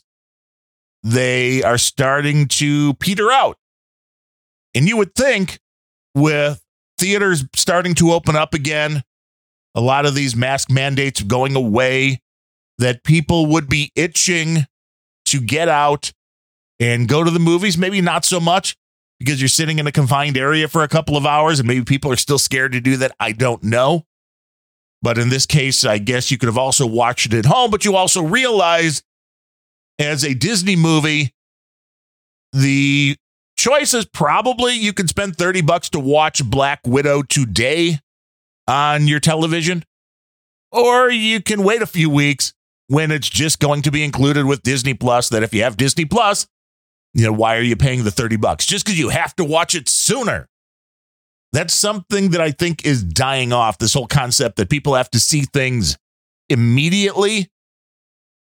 they 1.04 1.62
are 1.64 1.78
starting 1.78 2.48
to 2.48 2.94
peter 2.96 3.32
out. 3.32 3.58
And 4.76 4.88
you 4.88 4.96
would 4.98 5.16
think 5.16 5.60
with 6.14 6.62
theaters 6.98 7.44
starting 7.56 7.96
to 7.96 8.14
open 8.14 8.36
up 8.36 8.54
again, 8.54 9.04
a 9.74 9.82
lot 9.82 10.06
of 10.06 10.16
these 10.16 10.36
mask 10.36 10.72
mandates 10.72 11.22
going 11.22 11.56
away, 11.56 12.22
that 12.78 13.04
people 13.04 13.48
would 13.48 13.68
be 13.68 13.92
itching 13.96 14.66
to 15.26 15.42
get 15.42 15.68
out 15.68 16.14
and 16.80 17.08
go 17.08 17.24
to 17.24 17.32
the 17.32 17.40
movies. 17.40 17.78
Maybe 17.78 18.02
not 18.02 18.24
so 18.24 18.40
much 18.40 18.78
because 19.20 19.42
you're 19.42 19.48
sitting 19.48 19.80
in 19.80 19.88
a 19.88 19.92
confined 19.92 20.38
area 20.38 20.68
for 20.68 20.84
a 20.84 20.88
couple 20.88 21.16
of 21.16 21.26
hours 21.26 21.60
and 21.60 21.68
maybe 21.68 21.84
people 21.86 22.12
are 22.12 22.18
still 22.18 22.40
scared 22.40 22.72
to 22.74 22.82
do 22.82 22.98
that. 22.98 23.12
I 23.20 23.32
don't 23.32 23.64
know. 23.64 24.06
But 25.02 25.18
in 25.18 25.30
this 25.30 25.46
case, 25.46 25.86
I 25.86 26.00
guess 26.00 26.32
you 26.32 26.38
could 26.38 26.48
have 26.48 26.58
also 26.58 26.88
watched 26.88 27.28
it 27.28 27.34
at 27.34 27.46
home, 27.46 27.70
but 27.70 27.86
you 27.86 27.96
also 27.96 28.24
realize 28.24 29.04
as 30.00 30.24
a 30.24 30.34
Disney 30.34 30.76
movie, 30.76 31.34
the 32.52 33.16
choice 33.58 33.94
is 33.94 34.06
probably 34.06 34.74
you 34.74 34.94
can 34.94 35.08
spend 35.08 35.38
30 35.38 35.62
bucks 35.62 35.90
to 35.90 36.00
watch 36.00 36.44
Black 36.44 36.80
Widow 36.86 37.22
today 37.22 38.00
on 38.68 39.08
your 39.08 39.20
television, 39.20 39.84
or 40.72 41.10
you 41.10 41.42
can 41.42 41.64
wait 41.64 41.82
a 41.82 41.88
few 41.88 42.10
weeks 42.10 42.54
when 42.88 43.12
it's 43.12 43.30
just 43.30 43.60
going 43.60 43.82
to 43.84 43.92
be 43.92 44.04
included 44.04 44.46
with 44.46 44.64
Disney 44.64 44.94
Plus. 44.94 45.30
That 45.30 45.44
if 45.44 45.54
you 45.54 45.64
have 45.64 45.78
Disney 45.78 46.06
Plus, 46.06 46.48
you 47.16 47.26
know, 47.26 47.32
why 47.32 47.56
are 47.56 47.62
you 47.62 47.78
paying 47.78 48.04
the 48.04 48.12
30 48.12 48.36
bucks? 48.36 48.66
Just 48.66 48.86
because 48.86 49.00
you 49.00 49.10
have 49.10 49.36
to 49.38 49.46
watch 49.46 49.74
it 49.74 49.88
sooner. 49.88 50.48
That's 51.54 51.74
something 51.74 52.32
that 52.32 52.42
I 52.42 52.52
think 52.52 52.86
is 52.86 53.02
dying 53.02 53.54
off 53.54 53.78
this 53.78 53.94
whole 53.94 54.08
concept 54.08 54.58
that 54.58 54.70
people 54.70 54.96
have 54.96 55.10
to 55.12 55.20
see 55.20 55.44
things 55.44 55.98
immediately. 56.50 57.50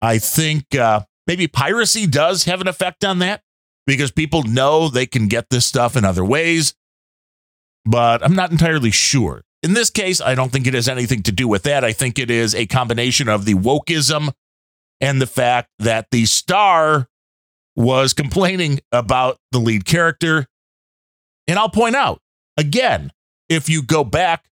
I 0.02 0.18
think 0.18 0.74
uh, 0.74 1.02
maybe 1.28 1.46
piracy 1.46 2.08
does 2.08 2.44
have 2.44 2.60
an 2.60 2.66
effect 2.66 3.04
on 3.04 3.20
that 3.20 3.42
because 3.86 4.10
people 4.10 4.42
know 4.42 4.88
they 4.88 5.06
can 5.06 5.28
get 5.28 5.48
this 5.50 5.64
stuff 5.64 5.96
in 5.96 6.04
other 6.04 6.24
ways, 6.24 6.74
but 7.84 8.24
I'm 8.24 8.34
not 8.34 8.50
entirely 8.50 8.90
sure. 8.90 9.44
In 9.62 9.74
this 9.74 9.90
case, 9.90 10.20
I 10.20 10.34
don't 10.34 10.50
think 10.50 10.66
it 10.66 10.74
has 10.74 10.88
anything 10.88 11.22
to 11.24 11.32
do 11.32 11.46
with 11.46 11.62
that. 11.62 11.84
I 11.84 11.92
think 11.92 12.18
it 12.18 12.30
is 12.30 12.54
a 12.54 12.66
combination 12.66 13.28
of 13.28 13.44
the 13.44 13.54
wokeism 13.54 14.32
and 15.00 15.22
the 15.22 15.26
fact 15.26 15.70
that 15.78 16.08
the 16.10 16.26
star 16.26 17.08
was 17.78 18.12
complaining 18.12 18.80
about 18.90 19.38
the 19.52 19.58
lead 19.60 19.84
character. 19.84 20.46
And 21.46 21.58
I'll 21.58 21.70
point 21.70 21.94
out 21.94 22.20
again, 22.56 23.12
if 23.48 23.68
you 23.68 23.82
go 23.82 24.02
back 24.02 24.46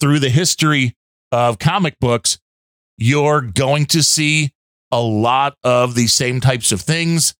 through 0.00 0.20
the 0.20 0.30
history 0.30 0.94
of 1.32 1.58
comic 1.58 1.98
books, 2.00 2.38
you're 2.96 3.40
going 3.40 3.86
to 3.86 4.02
see 4.02 4.52
a 4.92 5.02
lot 5.02 5.56
of 5.64 5.96
the 5.96 6.06
same 6.06 6.40
types 6.40 6.72
of 6.72 6.80
things 6.80 7.34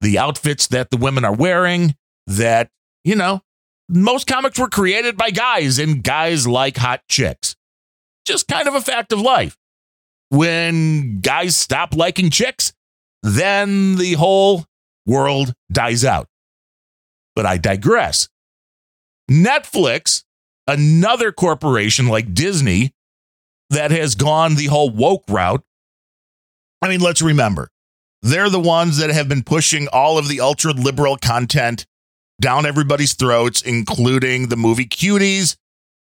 the 0.00 0.16
outfits 0.16 0.68
that 0.68 0.90
the 0.90 0.96
women 0.96 1.24
are 1.24 1.34
wearing, 1.34 1.96
that, 2.28 2.70
you 3.02 3.16
know, 3.16 3.42
most 3.88 4.28
comics 4.28 4.56
were 4.56 4.68
created 4.68 5.16
by 5.16 5.30
guys 5.30 5.80
and 5.80 6.04
guys 6.04 6.46
like 6.46 6.76
hot 6.76 7.00
chicks. 7.08 7.56
Just 8.24 8.46
kind 8.46 8.68
of 8.68 8.76
a 8.76 8.80
fact 8.80 9.12
of 9.12 9.20
life. 9.20 9.56
When 10.28 11.18
guys 11.20 11.56
stop 11.56 11.96
liking 11.96 12.30
chicks, 12.30 12.72
then 13.24 13.96
the 13.96 14.12
whole 14.12 14.67
world 15.08 15.52
dies 15.72 16.04
out. 16.04 16.28
But 17.34 17.46
I 17.46 17.56
digress. 17.56 18.28
Netflix, 19.30 20.22
another 20.66 21.32
corporation 21.32 22.06
like 22.06 22.34
Disney 22.34 22.92
that 23.70 23.90
has 23.90 24.14
gone 24.14 24.54
the 24.54 24.66
whole 24.66 24.90
woke 24.90 25.24
route. 25.28 25.62
I 26.80 26.88
mean, 26.88 27.00
let's 27.00 27.22
remember 27.22 27.70
they're 28.22 28.50
the 28.50 28.60
ones 28.60 28.98
that 28.98 29.10
have 29.10 29.28
been 29.28 29.42
pushing 29.42 29.88
all 29.88 30.18
of 30.18 30.28
the 30.28 30.40
ultra 30.40 30.72
liberal 30.72 31.16
content 31.16 31.86
down 32.40 32.66
everybody's 32.66 33.14
throats, 33.14 33.62
including 33.62 34.48
the 34.48 34.56
movie 34.56 34.86
Cuties, 34.86 35.56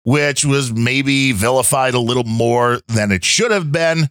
which 0.04 0.44
was 0.44 0.72
maybe 0.72 1.32
vilified 1.32 1.94
a 1.94 2.00
little 2.00 2.24
more 2.24 2.80
than 2.88 3.12
it 3.12 3.24
should 3.24 3.50
have 3.50 3.70
been. 3.70 4.08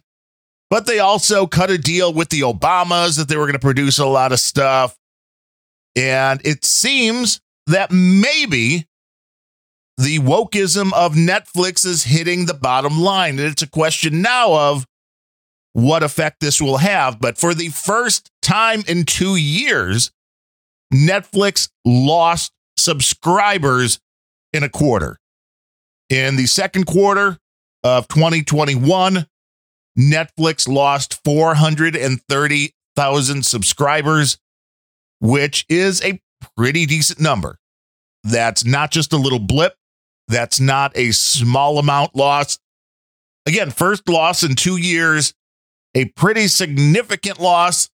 But 0.72 0.86
they 0.86 1.00
also 1.00 1.46
cut 1.46 1.70
a 1.70 1.76
deal 1.76 2.14
with 2.14 2.30
the 2.30 2.40
Obamas 2.40 3.18
that 3.18 3.28
they 3.28 3.36
were 3.36 3.44
going 3.44 3.52
to 3.52 3.58
produce 3.58 3.98
a 3.98 4.06
lot 4.06 4.32
of 4.32 4.40
stuff. 4.40 4.96
And 5.96 6.40
it 6.46 6.64
seems 6.64 7.42
that 7.66 7.90
maybe 7.92 8.86
the 9.98 10.20
wokeism 10.20 10.94
of 10.94 11.12
Netflix 11.12 11.84
is 11.84 12.04
hitting 12.04 12.46
the 12.46 12.54
bottom 12.54 12.98
line. 12.98 13.38
And 13.38 13.48
it's 13.48 13.60
a 13.60 13.68
question 13.68 14.22
now 14.22 14.54
of 14.54 14.86
what 15.74 16.02
effect 16.02 16.40
this 16.40 16.58
will 16.58 16.78
have. 16.78 17.20
But 17.20 17.36
for 17.36 17.52
the 17.52 17.68
first 17.68 18.30
time 18.40 18.82
in 18.88 19.04
two 19.04 19.36
years, 19.36 20.10
Netflix 20.90 21.68
lost 21.84 22.50
subscribers 22.78 24.00
in 24.54 24.62
a 24.62 24.70
quarter. 24.70 25.18
In 26.08 26.36
the 26.36 26.46
second 26.46 26.86
quarter 26.86 27.36
of 27.84 28.08
2021, 28.08 29.26
Netflix 29.98 30.68
lost 30.68 31.20
430,000 31.24 33.44
subscribers, 33.44 34.38
which 35.20 35.66
is 35.68 36.02
a 36.04 36.20
pretty 36.56 36.86
decent 36.86 37.20
number. 37.20 37.58
That's 38.24 38.64
not 38.64 38.90
just 38.90 39.12
a 39.12 39.16
little 39.16 39.38
blip. 39.38 39.74
That's 40.28 40.60
not 40.60 40.96
a 40.96 41.10
small 41.10 41.78
amount 41.78 42.16
lost. 42.16 42.60
Again, 43.46 43.70
first 43.70 44.08
loss 44.08 44.42
in 44.42 44.54
two 44.54 44.76
years, 44.76 45.34
a 45.94 46.06
pretty 46.06 46.48
significant 46.48 47.40
loss. 47.40 47.88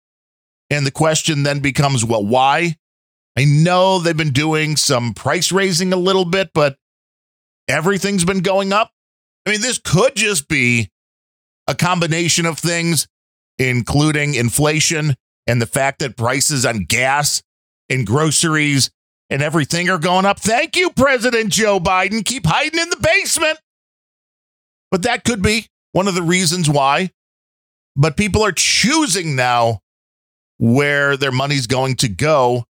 And 0.69 0.85
the 0.85 0.91
question 0.91 1.43
then 1.43 1.61
becomes 1.61 2.03
well, 2.03 2.25
why? 2.25 2.75
I 3.37 3.45
know 3.45 3.99
they've 3.99 4.17
been 4.17 4.31
doing 4.31 4.75
some 4.75 5.13
price 5.13 5.51
raising 5.51 5.93
a 5.93 5.97
little 5.97 6.25
bit, 6.25 6.51
but 6.53 6.77
everything's 7.67 8.25
been 8.25 8.41
going 8.41 8.73
up. 8.73 8.91
I 9.45 9.51
mean, 9.51 9.61
this 9.61 9.77
could 9.77 10.15
just 10.15 10.47
be 10.47 10.89
a 11.67 11.75
combination 11.75 12.45
of 12.45 12.57
things, 12.57 13.07
including 13.57 14.33
inflation 14.33 15.15
and 15.45 15.61
the 15.61 15.65
fact 15.65 15.99
that 15.99 16.17
prices 16.17 16.65
on 16.65 16.85
gas 16.85 17.41
and 17.89 18.05
groceries 18.05 18.91
and 19.29 19.41
everything 19.41 19.89
are 19.89 19.97
going 19.97 20.25
up. 20.25 20.39
Thank 20.39 20.75
you, 20.75 20.89
President 20.91 21.51
Joe 21.51 21.79
Biden. 21.79 22.23
Keep 22.23 22.45
hiding 22.45 22.79
in 22.79 22.89
the 22.89 22.97
basement. 22.97 23.59
But 24.91 25.03
that 25.03 25.23
could 25.23 25.41
be 25.41 25.67
one 25.91 26.07
of 26.07 26.15
the 26.15 26.21
reasons 26.21 26.69
why. 26.69 27.11
But 27.95 28.15
people 28.15 28.43
are 28.43 28.51
choosing 28.51 29.35
now 29.35 29.81
where 30.57 31.17
their 31.17 31.31
money's 31.31 31.67
going 31.67 31.95
to 31.97 32.07
go. 32.07 32.65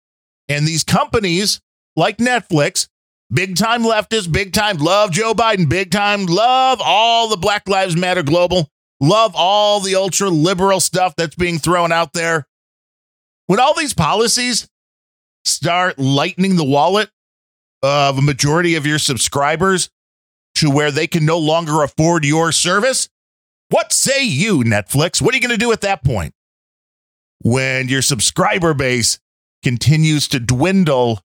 And 0.49 0.67
these 0.67 0.85
companies 0.85 1.61
like 1.97 2.19
Netflix, 2.19 2.89
big 3.33 3.57
time 3.57 3.83
leftists, 3.83 4.31
big 4.31 4.53
time 4.53 4.77
love 4.77 5.11
Joe 5.11 5.35
Biden, 5.35 5.69
big 5.69 5.91
time 5.91 6.27
love 6.27 6.81
all 6.83 7.29
the 7.29 7.37
Black 7.37 7.69
Lives 7.69 7.97
Matter 7.97 8.23
global, 8.23 8.69
love 9.08 9.34
all 9.37 9.80
the 9.80 9.94
ultra 9.94 10.28
liberal 10.28 10.80
stuff 10.80 11.14
that's 11.16 11.37
being 11.37 11.58
thrown 11.58 11.92
out 11.92 12.12
there. 12.12 12.46
When 13.46 13.61
all 13.61 13.75
these 13.75 13.94
policies 13.94 14.68
start 15.44 15.99
lightening 15.99 16.56
the 16.56 16.64
wallet 16.64 17.11
of 17.82 18.18
a 18.18 18.23
majority 18.23 18.76
of 18.76 18.87
your 18.87 18.99
subscribers 18.99 19.90
to 20.56 20.70
where 20.70 20.90
they 20.90 21.06
can 21.06 21.26
no 21.26 21.38
longer 21.38 21.82
afford 21.82 22.25
your 22.25 22.52
service? 22.52 23.08
What 23.68 23.92
say 23.92 24.25
you, 24.25 24.58
Netflix? 24.58 25.20
What 25.20 25.34
are 25.34 25.37
you 25.37 25.42
going 25.42 25.58
to 25.58 25.64
do 25.64 25.73
at 25.73 25.82
that 25.82 26.02
point? 26.04 26.32
When 27.40 27.88
your 27.88 28.02
subscriber 28.02 28.73
base 28.73 29.18
continues 29.62 30.28
to 30.28 30.40
dwindle, 30.40 31.20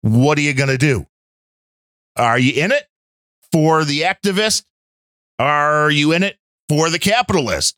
what 0.00 0.38
are 0.38 0.42
you 0.42 0.54
going 0.54 0.70
to 0.70 0.78
do? 0.78 1.06
Are 2.16 2.38
you 2.38 2.62
in 2.62 2.72
it 2.72 2.86
for 3.52 3.84
the 3.84 4.02
activist? 4.02 4.64
Are 5.38 5.90
you 5.90 6.12
in 6.12 6.22
it 6.22 6.39
for 6.70 6.88
the 6.88 7.00
capitalist? 7.00 7.76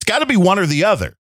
It's 0.00 0.10
got 0.10 0.20
to 0.20 0.26
be 0.26 0.38
one 0.38 0.58
or 0.58 0.64
the 0.64 0.84
other. 0.84 1.18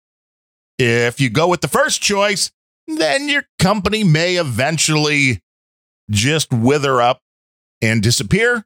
If 0.77 1.19
you 1.19 1.31
go 1.31 1.47
with 1.47 1.61
the 1.61 1.67
first 1.67 2.03
choice, 2.03 2.51
then 2.87 3.29
your 3.29 3.45
company 3.57 4.03
may 4.03 4.35
eventually 4.35 5.41
just 6.11 6.53
wither 6.53 7.01
up 7.01 7.19
and 7.81 8.03
disappear. 8.03 8.63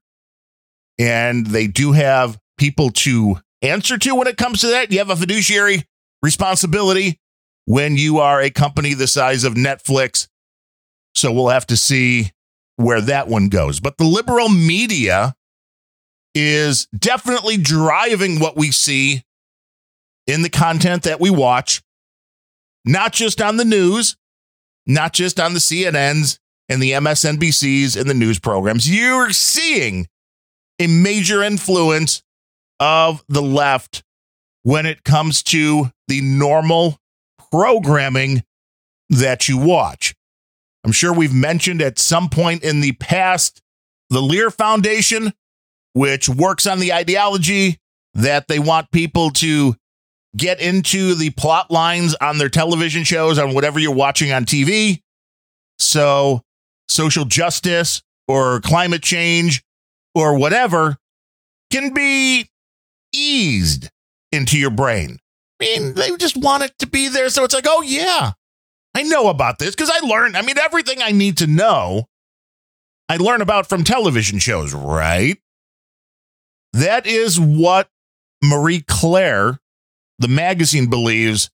And 0.99 1.47
they 1.47 1.67
do 1.67 1.93
have 1.93 2.37
people 2.57 2.91
to 2.91 3.37
answer 3.61 3.97
to 3.97 4.13
when 4.13 4.27
it 4.27 4.35
comes 4.35 4.59
to 4.59 4.67
that. 4.67 4.91
You 4.91 4.97
have 4.97 5.09
a 5.09 5.15
fiduciary 5.15 5.85
responsibility 6.21 7.17
when 7.63 7.95
you 7.95 8.17
are 8.19 8.41
a 8.41 8.49
company 8.49 8.93
the 8.93 9.07
size 9.07 9.45
of 9.45 9.53
Netflix. 9.53 10.27
So 11.15 11.31
we'll 11.31 11.47
have 11.47 11.67
to 11.67 11.77
see 11.77 12.31
where 12.75 12.99
that 12.99 13.29
one 13.29 13.47
goes. 13.47 13.79
But 13.79 13.97
the 13.97 14.03
liberal 14.03 14.49
media 14.49 15.33
is 16.33 16.87
definitely 16.97 17.57
driving 17.57 18.39
what 18.39 18.55
we 18.55 18.71
see 18.71 19.23
in 20.27 20.43
the 20.43 20.49
content 20.49 21.03
that 21.03 21.19
we 21.19 21.29
watch 21.29 21.81
not 22.85 23.13
just 23.13 23.41
on 23.41 23.57
the 23.57 23.65
news, 23.65 24.15
not 24.85 25.13
just 25.13 25.39
on 25.39 25.53
the 25.53 25.59
CNNs 25.59 26.39
and 26.69 26.81
the 26.81 26.91
MSNBCs 26.91 27.99
and 27.99 28.09
the 28.09 28.13
news 28.13 28.39
programs. 28.39 28.89
You're 28.89 29.31
seeing 29.31 30.07
a 30.79 30.87
major 30.87 31.43
influence 31.43 32.23
of 32.79 33.23
the 33.27 33.41
left 33.41 34.03
when 34.63 34.85
it 34.85 35.03
comes 35.03 35.43
to 35.43 35.91
the 36.07 36.21
normal 36.21 36.97
programming 37.51 38.43
that 39.09 39.47
you 39.47 39.57
watch. 39.57 40.15
I'm 40.83 40.91
sure 40.91 41.13
we've 41.13 41.33
mentioned 41.33 41.81
at 41.81 41.99
some 41.99 42.29
point 42.29 42.63
in 42.63 42.81
the 42.81 42.93
past 42.93 43.61
the 44.09 44.21
Lear 44.21 44.49
Foundation, 44.49 45.33
which 45.93 46.29
works 46.29 46.67
on 46.67 46.79
the 46.79 46.93
ideology 46.93 47.77
that 48.13 48.47
they 48.47 48.59
want 48.59 48.91
people 48.91 49.31
to 49.31 49.75
get 50.35 50.61
into 50.61 51.15
the 51.15 51.29
plot 51.31 51.71
lines 51.71 52.15
on 52.15 52.37
their 52.37 52.49
television 52.49 53.03
shows, 53.03 53.37
on 53.37 53.53
whatever 53.53 53.79
you're 53.79 53.93
watching 53.93 54.31
on 54.31 54.45
TV. 54.45 55.01
So, 55.79 56.41
social 56.87 57.25
justice 57.25 58.01
or 58.27 58.61
climate 58.61 59.01
change 59.01 59.63
or 60.15 60.37
whatever 60.37 60.97
can 61.71 61.93
be 61.93 62.49
eased 63.13 63.89
into 64.31 64.57
your 64.57 64.69
brain. 64.69 65.17
I 65.59 65.65
mean, 65.65 65.93
they 65.93 66.15
just 66.17 66.37
want 66.37 66.63
it 66.63 66.77
to 66.79 66.87
be 66.87 67.07
there. 67.07 67.29
So 67.29 67.43
it's 67.43 67.53
like, 67.53 67.67
oh, 67.67 67.81
yeah, 67.81 68.31
I 68.95 69.03
know 69.03 69.29
about 69.29 69.59
this 69.59 69.75
because 69.75 69.91
I 69.93 70.05
learned. 70.05 70.35
I 70.35 70.41
mean, 70.41 70.57
everything 70.57 71.01
I 71.01 71.11
need 71.11 71.37
to 71.37 71.47
know, 71.47 72.05
I 73.07 73.17
learn 73.17 73.41
about 73.41 73.67
from 73.67 73.83
television 73.83 74.39
shows, 74.39 74.73
right? 74.73 75.37
That 76.73 77.05
is 77.05 77.39
what 77.39 77.89
Marie 78.43 78.83
Claire 78.87 79.59
the 80.19 80.27
magazine 80.27 80.89
believes 80.89 81.49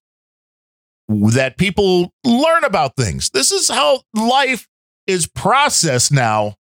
that 1.08 1.56
people 1.56 2.12
learn 2.24 2.64
about 2.64 2.96
things. 2.96 3.30
This 3.30 3.50
is 3.50 3.68
how 3.68 4.02
life 4.14 4.68
is 5.06 5.26
processed 5.26 6.12
now 6.12 6.54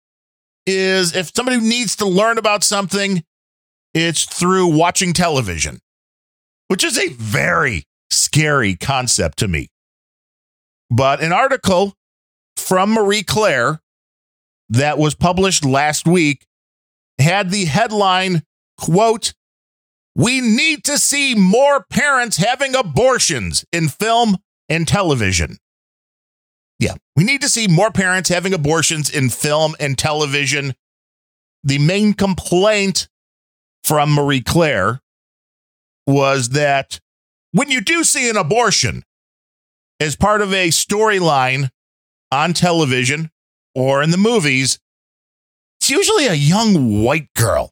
is 0.68 1.16
if 1.16 1.32
somebody 1.36 1.60
needs 1.60 1.96
to 1.98 2.06
learn 2.06 2.38
about 2.38 2.64
something, 2.64 3.24
it's 3.94 4.26
through 4.26 4.78
watching 4.78 5.14
television, 5.14 5.80
which 6.68 6.84
is 6.84 6.98
a 6.98 7.10
very 7.10 7.84
scary 8.12 8.76
concept 8.76 9.40
to 9.40 9.48
me. 9.48 9.68
But 10.92 11.22
an 11.22 11.34
article 11.34 11.96
from 12.56 12.94
Marie 12.94 13.24
Claire 13.24 13.82
that 14.70 14.98
was 14.98 15.16
published 15.16 15.66
last 15.66 16.08
week 16.08 16.46
had 17.20 17.52
the 17.52 17.66
headline 17.66 18.44
quote 18.78 19.34
we 20.16 20.40
need 20.40 20.86
to 20.86 20.98
see 20.98 21.36
more 21.36 21.86
parents 21.90 22.38
having 22.38 22.74
abortions 22.74 23.66
in 23.74 23.90
film 23.90 24.38
and 24.70 24.88
television. 24.88 25.58
Yeah, 26.80 26.96
we 27.16 27.24
need 27.24 27.42
to 27.42 27.50
see 27.50 27.68
more 27.68 27.92
parents 27.92 28.30
having 28.30 28.54
abortions 28.54 29.10
in 29.10 29.30
film 29.30 29.76
and 29.80 29.98
television. 29.98 30.74
The 31.64 31.80
main 31.80 32.14
complaint 32.14 33.10
from 33.84 34.14
Marie 34.14 34.42
Claire 34.42 35.02
was 36.08 36.50
that 36.50 37.00
when 37.52 37.70
you 37.70 37.82
do 37.82 38.04
see 38.04 38.30
an 38.30 38.38
abortion 38.38 39.04
as 40.00 40.16
part 40.16 40.42
of 40.42 40.54
a 40.54 40.70
storyline 40.70 41.70
on 42.32 42.54
television 42.54 43.32
or 43.74 44.02
in 44.02 44.12
the 44.12 44.18
movies, 44.18 44.80
it's 45.86 45.92
usually 45.92 46.26
a 46.26 46.34
young 46.34 47.04
white 47.04 47.32
girl 47.36 47.72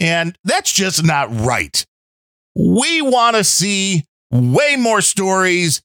and 0.00 0.38
that's 0.44 0.72
just 0.72 1.04
not 1.04 1.28
right. 1.30 1.84
We 2.56 3.02
want 3.02 3.36
to 3.36 3.44
see 3.44 4.06
way 4.30 4.76
more 4.76 5.02
stories 5.02 5.82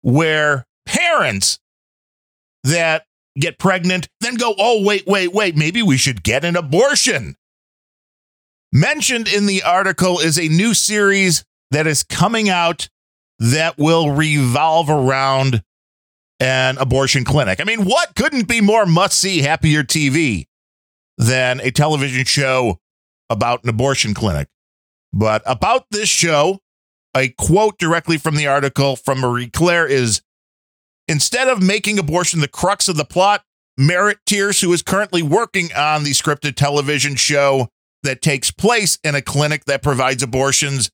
where 0.00 0.64
parents 0.86 1.58
that 2.64 3.04
get 3.38 3.58
pregnant 3.58 4.08
then 4.22 4.36
go, 4.36 4.54
oh, 4.58 4.82
wait, 4.82 5.06
wait, 5.06 5.34
wait, 5.34 5.54
maybe 5.54 5.82
we 5.82 5.98
should 5.98 6.22
get 6.22 6.46
an 6.46 6.56
abortion. 6.56 7.36
Mentioned 8.72 9.28
in 9.28 9.44
the 9.44 9.62
article 9.64 10.18
is 10.18 10.38
a 10.38 10.48
new 10.48 10.72
series 10.72 11.44
that 11.72 11.86
is 11.86 12.02
coming 12.02 12.48
out 12.48 12.88
that 13.38 13.76
will 13.76 14.12
revolve 14.12 14.88
around 14.88 15.62
an 16.40 16.78
abortion 16.78 17.24
clinic. 17.24 17.60
I 17.60 17.64
mean, 17.64 17.84
what 17.84 18.14
couldn't 18.14 18.48
be 18.48 18.62
more 18.62 18.86
must 18.86 19.18
see 19.18 19.42
happier 19.42 19.82
TV 19.82 20.46
than 21.18 21.60
a 21.60 21.70
television 21.70 22.24
show 22.24 22.78
about 23.30 23.64
an 23.64 23.70
abortion 23.70 24.14
clinic. 24.14 24.48
But 25.12 25.42
about 25.46 25.86
this 25.90 26.08
show, 26.08 26.60
a 27.14 27.28
quote 27.28 27.78
directly 27.78 28.18
from 28.18 28.36
the 28.36 28.46
article 28.46 28.96
from 28.96 29.20
Marie 29.20 29.50
Claire 29.50 29.86
is 29.86 30.22
Instead 31.08 31.48
of 31.48 31.62
making 31.62 31.98
abortion 31.98 32.40
the 32.40 32.48
crux 32.48 32.88
of 32.88 32.96
the 32.96 33.04
plot, 33.04 33.42
Merritt 33.76 34.18
Tierce, 34.24 34.60
who 34.60 34.72
is 34.72 34.82
currently 34.82 35.22
working 35.22 35.72
on 35.74 36.04
the 36.04 36.12
scripted 36.12 36.54
television 36.54 37.16
show 37.16 37.68
that 38.02 38.22
takes 38.22 38.50
place 38.50 38.98
in 39.02 39.14
a 39.14 39.22
clinic 39.22 39.64
that 39.64 39.82
provides 39.82 40.22
abortions, 40.22 40.90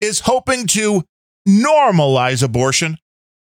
is 0.00 0.20
hoping 0.20 0.66
to 0.68 1.04
normalize 1.48 2.42
abortion 2.42 2.96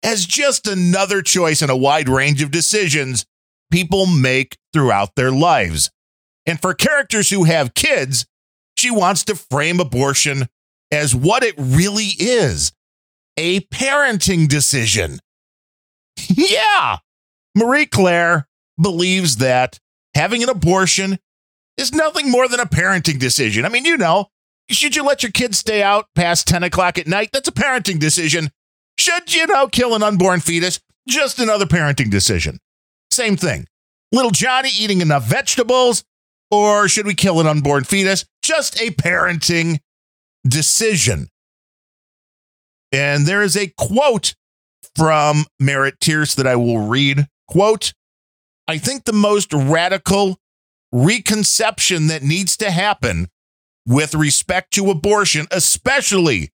as 0.03 0.27
just 0.27 0.67
another 0.67 1.23
choice 1.23 1.63
in 1.63 1.71
a 1.71 1.77
wide 1.77 2.09
range 2.09 2.43
of 2.43 2.51
decisions 2.51 3.25
people 3.71 4.07
make 4.07 4.59
throughout 4.73 5.15
their 5.17 5.31
lives. 5.31 5.91
And 6.47 6.61
for 6.61 6.75
characters 6.75 7.31
who 7.31 7.45
have 7.45 7.75
kids, 7.75 8.27
she 8.77 8.91
wants 8.91 9.25
to 9.25 9.35
frame 9.35 9.81
abortion 9.81 10.49
as 10.91 11.15
what 11.15 11.43
it 11.43 11.55
really 11.57 12.11
is 12.19 12.73
a 13.37 13.61
parenting 13.61 14.49
decision. 14.49 15.19
yeah, 16.29 16.99
Marie 17.55 17.87
Claire 17.87 18.47
believes 18.81 19.37
that 19.37 19.79
having 20.15 20.43
an 20.43 20.49
abortion 20.49 21.19
is 21.77 21.93
nothing 21.93 22.31
more 22.31 22.49
than 22.49 22.61
a 22.61 22.67
parenting 22.67 23.19
decision. 23.19 23.65
I 23.65 23.69
mean, 23.69 23.85
you 23.85 23.97
know, 23.97 24.29
should 24.71 24.97
you 24.97 25.03
let 25.05 25.23
your 25.23 25.33
kids 25.33 25.59
stay 25.59 25.83
out 25.83 26.07
past 26.15 26.47
10 26.47 26.63
o'clock 26.63 26.99
at 26.99 27.07
night? 27.07 27.31
That's 27.33 27.49
a 27.49 27.53
parenting 27.53 27.99
decision. 27.99 28.51
Should 28.99 29.35
you 29.35 29.47
know 29.47 29.69
kill 29.69 29.95
an 29.95 30.03
unborn 30.03 30.41
fetus? 30.41 30.81
Just 31.09 31.39
another 31.39 31.67
parenting 31.67 32.11
decision. 32.11 32.59
Same 33.11 33.37
thing. 33.37 33.67
Little 34.13 34.31
Johnny 34.31 34.71
eating 34.79 35.01
enough 35.01 35.25
vegetables, 35.25 36.05
or 36.53 36.87
should 36.87 37.07
we 37.07 37.15
kill 37.15 37.41
an 37.41 37.47
unborn 37.47 37.83
fetus? 37.83 38.27
Just 38.43 38.81
a 38.81 38.91
parenting 38.91 39.79
decision. 40.47 41.29
And 42.93 43.27
there 43.27 43.43
is 43.43 43.57
a 43.57 43.73
quote 43.79 44.35
from 44.95 45.47
Merritt 45.59 45.99
Tierce 45.99 46.35
that 46.35 46.47
I 46.47 46.57
will 46.57 46.87
read. 46.87 47.27
Quote, 47.49 47.95
I 48.69 48.77
think 48.77 49.05
the 49.05 49.15
most 49.15 49.53
radical 49.55 50.37
reconception 50.93 52.09
that 52.09 52.23
needs 52.23 52.57
to 52.59 52.71
happen 52.71 53.29
with 53.87 54.15
respect 54.15 54.75
to 54.75 54.91
abortion, 54.91 55.47
especially 55.51 56.51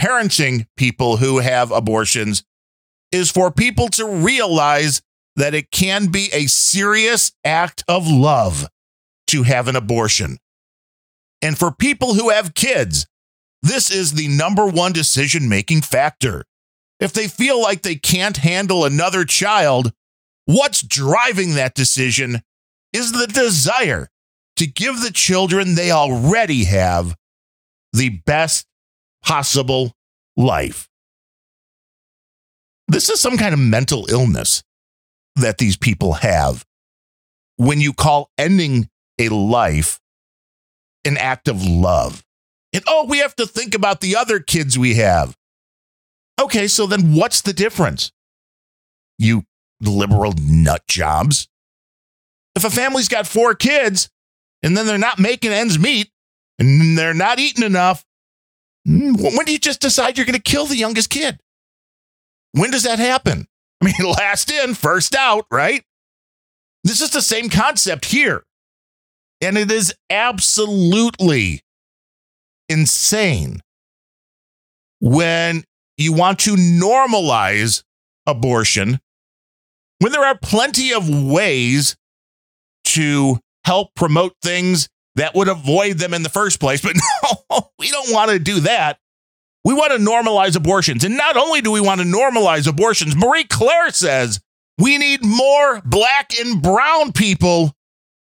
parenting 0.00 0.66
people 0.78 1.18
who 1.18 1.40
have 1.40 1.70
abortions, 1.70 2.42
is 3.12 3.30
for 3.30 3.50
people 3.50 3.88
to 3.88 4.06
realize 4.06 5.02
that 5.36 5.54
it 5.54 5.70
can 5.70 6.06
be 6.06 6.30
a 6.32 6.46
serious 6.46 7.32
act 7.44 7.84
of 7.86 8.08
love 8.08 8.66
to 9.32 9.42
have 9.42 9.68
an 9.68 9.76
abortion. 9.76 10.38
And 11.42 11.58
for 11.58 11.72
people 11.72 12.14
who 12.14 12.30
have 12.30 12.54
kids, 12.54 13.06
this 13.62 13.90
is 13.90 14.12
the 14.12 14.28
number 14.28 14.66
one 14.66 14.92
decision 14.92 15.48
making 15.48 15.82
factor. 15.82 16.44
If 17.00 17.12
they 17.12 17.28
feel 17.28 17.60
like 17.60 17.82
they 17.82 17.96
can't 17.96 18.36
handle 18.36 18.84
another 18.84 19.24
child, 19.24 19.92
what's 20.44 20.82
driving 20.82 21.54
that 21.54 21.74
decision 21.74 22.42
is 22.92 23.12
the 23.12 23.26
desire 23.26 24.08
to 24.56 24.66
give 24.66 25.00
the 25.00 25.10
children 25.10 25.74
they 25.74 25.90
already 25.90 26.64
have 26.64 27.16
the 27.92 28.10
best 28.10 28.66
possible 29.24 29.92
life. 30.36 30.88
This 32.88 33.08
is 33.08 33.20
some 33.20 33.38
kind 33.38 33.54
of 33.54 33.60
mental 33.60 34.06
illness 34.10 34.62
that 35.36 35.58
these 35.58 35.76
people 35.76 36.12
have 36.14 36.64
when 37.56 37.80
you 37.80 37.92
call 37.92 38.30
ending 38.36 38.88
a 39.18 39.28
life 39.28 40.00
an 41.04 41.16
act 41.16 41.48
of 41.48 41.64
love. 41.64 42.24
And 42.72 42.82
oh, 42.86 43.06
we 43.08 43.18
have 43.18 43.36
to 43.36 43.46
think 43.46 43.74
about 43.74 44.00
the 44.00 44.16
other 44.16 44.40
kids 44.40 44.78
we 44.78 44.94
have. 44.94 45.36
Okay, 46.40 46.66
so 46.66 46.86
then 46.86 47.14
what's 47.14 47.42
the 47.42 47.52
difference? 47.52 48.12
You 49.18 49.44
liberal 49.80 50.34
nut 50.40 50.82
jobs. 50.88 51.48
If 52.56 52.64
a 52.64 52.70
family's 52.70 53.08
got 53.08 53.26
four 53.26 53.54
kids 53.54 54.10
and 54.62 54.76
then 54.76 54.86
they're 54.86 54.98
not 54.98 55.18
making 55.18 55.52
ends 55.52 55.78
meet 55.78 56.10
and 56.58 56.96
they're 56.96 57.14
not 57.14 57.38
eating 57.38 57.64
enough, 57.64 58.04
hmm, 58.86 59.14
when 59.14 59.44
do 59.44 59.52
you 59.52 59.58
just 59.58 59.80
decide 59.80 60.16
you're 60.16 60.26
going 60.26 60.34
to 60.34 60.42
kill 60.42 60.66
the 60.66 60.76
youngest 60.76 61.10
kid? 61.10 61.40
When 62.52 62.70
does 62.70 62.84
that 62.84 62.98
happen? 62.98 63.46
I 63.82 63.86
mean, 63.86 64.10
last 64.10 64.50
in, 64.50 64.74
first 64.74 65.14
out, 65.14 65.46
right? 65.50 65.84
This 66.84 67.00
is 67.00 67.10
the 67.10 67.22
same 67.22 67.48
concept 67.48 68.06
here. 68.06 68.44
And 69.42 69.58
it 69.58 69.70
is 69.72 69.92
absolutely 70.08 71.62
insane 72.68 73.60
when 75.00 75.64
you 75.96 76.12
want 76.12 76.38
to 76.40 76.54
normalize 76.54 77.82
abortion 78.26 79.00
when 79.98 80.12
there 80.12 80.24
are 80.24 80.36
plenty 80.36 80.92
of 80.92 81.08
ways 81.08 81.96
to 82.84 83.38
help 83.64 83.94
promote 83.94 84.34
things 84.42 84.88
that 85.14 85.34
would 85.34 85.48
avoid 85.48 85.98
them 85.98 86.14
in 86.14 86.22
the 86.22 86.28
first 86.28 86.58
place. 86.58 86.80
But 86.80 86.96
no, 87.50 87.70
we 87.78 87.90
don't 87.90 88.12
want 88.12 88.30
to 88.30 88.38
do 88.38 88.60
that. 88.60 88.98
We 89.64 89.74
want 89.74 89.92
to 89.92 89.98
normalize 89.98 90.56
abortions. 90.56 91.04
And 91.04 91.16
not 91.16 91.36
only 91.36 91.60
do 91.60 91.70
we 91.70 91.80
want 91.80 92.00
to 92.00 92.06
normalize 92.06 92.66
abortions, 92.66 93.14
Marie 93.14 93.44
Claire 93.44 93.90
says 93.90 94.40
we 94.78 94.98
need 94.98 95.24
more 95.24 95.80
black 95.84 96.32
and 96.40 96.60
brown 96.60 97.12
people 97.12 97.72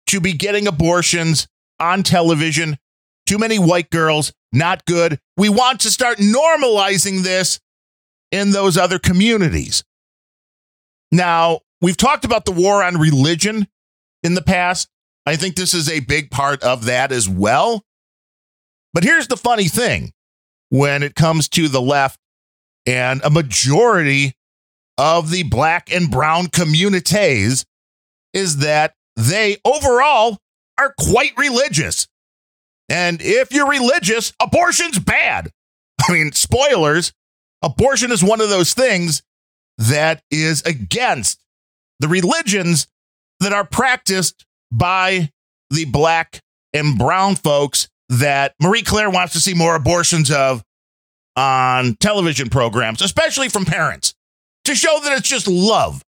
to 0.09 0.19
be 0.19 0.33
getting 0.33 0.67
abortions 0.67 1.47
on 1.79 2.03
television. 2.03 2.77
Too 3.25 3.37
many 3.37 3.59
white 3.59 3.89
girls, 3.91 4.33
not 4.51 4.85
good. 4.85 5.19
We 5.37 5.49
want 5.49 5.81
to 5.81 5.91
start 5.91 6.17
normalizing 6.17 7.23
this 7.23 7.59
in 8.31 8.51
those 8.51 8.77
other 8.77 8.97
communities. 8.97 9.83
Now, 11.11 11.59
we've 11.81 11.97
talked 11.97 12.25
about 12.25 12.45
the 12.45 12.51
war 12.51 12.83
on 12.83 12.97
religion 12.97 13.67
in 14.23 14.33
the 14.33 14.41
past. 14.41 14.89
I 15.25 15.35
think 15.35 15.55
this 15.55 15.75
is 15.75 15.89
a 15.89 15.99
big 15.99 16.31
part 16.31 16.63
of 16.63 16.85
that 16.85 17.11
as 17.11 17.29
well. 17.29 17.83
But 18.93 19.03
here's 19.03 19.27
the 19.27 19.37
funny 19.37 19.67
thing 19.67 20.11
when 20.69 21.03
it 21.03 21.13
comes 21.13 21.47
to 21.49 21.67
the 21.67 21.81
left 21.81 22.19
and 22.87 23.21
a 23.23 23.29
majority 23.29 24.33
of 24.97 25.29
the 25.29 25.43
black 25.43 25.93
and 25.93 26.09
brown 26.09 26.47
communities 26.47 27.65
is 28.33 28.57
that 28.57 28.95
they 29.19 29.57
overall 29.65 30.37
are 30.77 30.93
quite 30.97 31.37
religious. 31.37 32.07
And 32.87 33.21
if 33.21 33.51
you're 33.51 33.67
religious, 33.67 34.33
abortion's 34.41 34.97
bad. 34.97 35.51
I 36.09 36.13
mean, 36.13 36.31
spoilers, 36.31 37.11
abortion 37.61 38.11
is 38.11 38.23
one 38.23 38.41
of 38.41 38.49
those 38.49 38.73
things 38.73 39.21
that 39.77 40.23
is 40.31 40.61
against 40.63 41.43
the 41.99 42.07
religions 42.07 42.87
that 43.39 43.53
are 43.53 43.65
practiced 43.65 44.45
by 44.71 45.31
the 45.69 45.85
black 45.85 46.39
and 46.73 46.97
brown 46.97 47.35
folks 47.35 47.89
that 48.09 48.55
Marie 48.61 48.81
Claire 48.81 49.09
wants 49.09 49.33
to 49.33 49.39
see 49.39 49.53
more 49.53 49.75
abortions 49.75 50.31
of 50.31 50.63
on 51.35 51.95
television 51.95 52.49
programs, 52.49 53.01
especially 53.01 53.49
from 53.49 53.65
parents, 53.65 54.13
to 54.65 54.75
show 54.75 54.99
that 55.03 55.17
it's 55.17 55.27
just 55.27 55.47
love. 55.47 56.03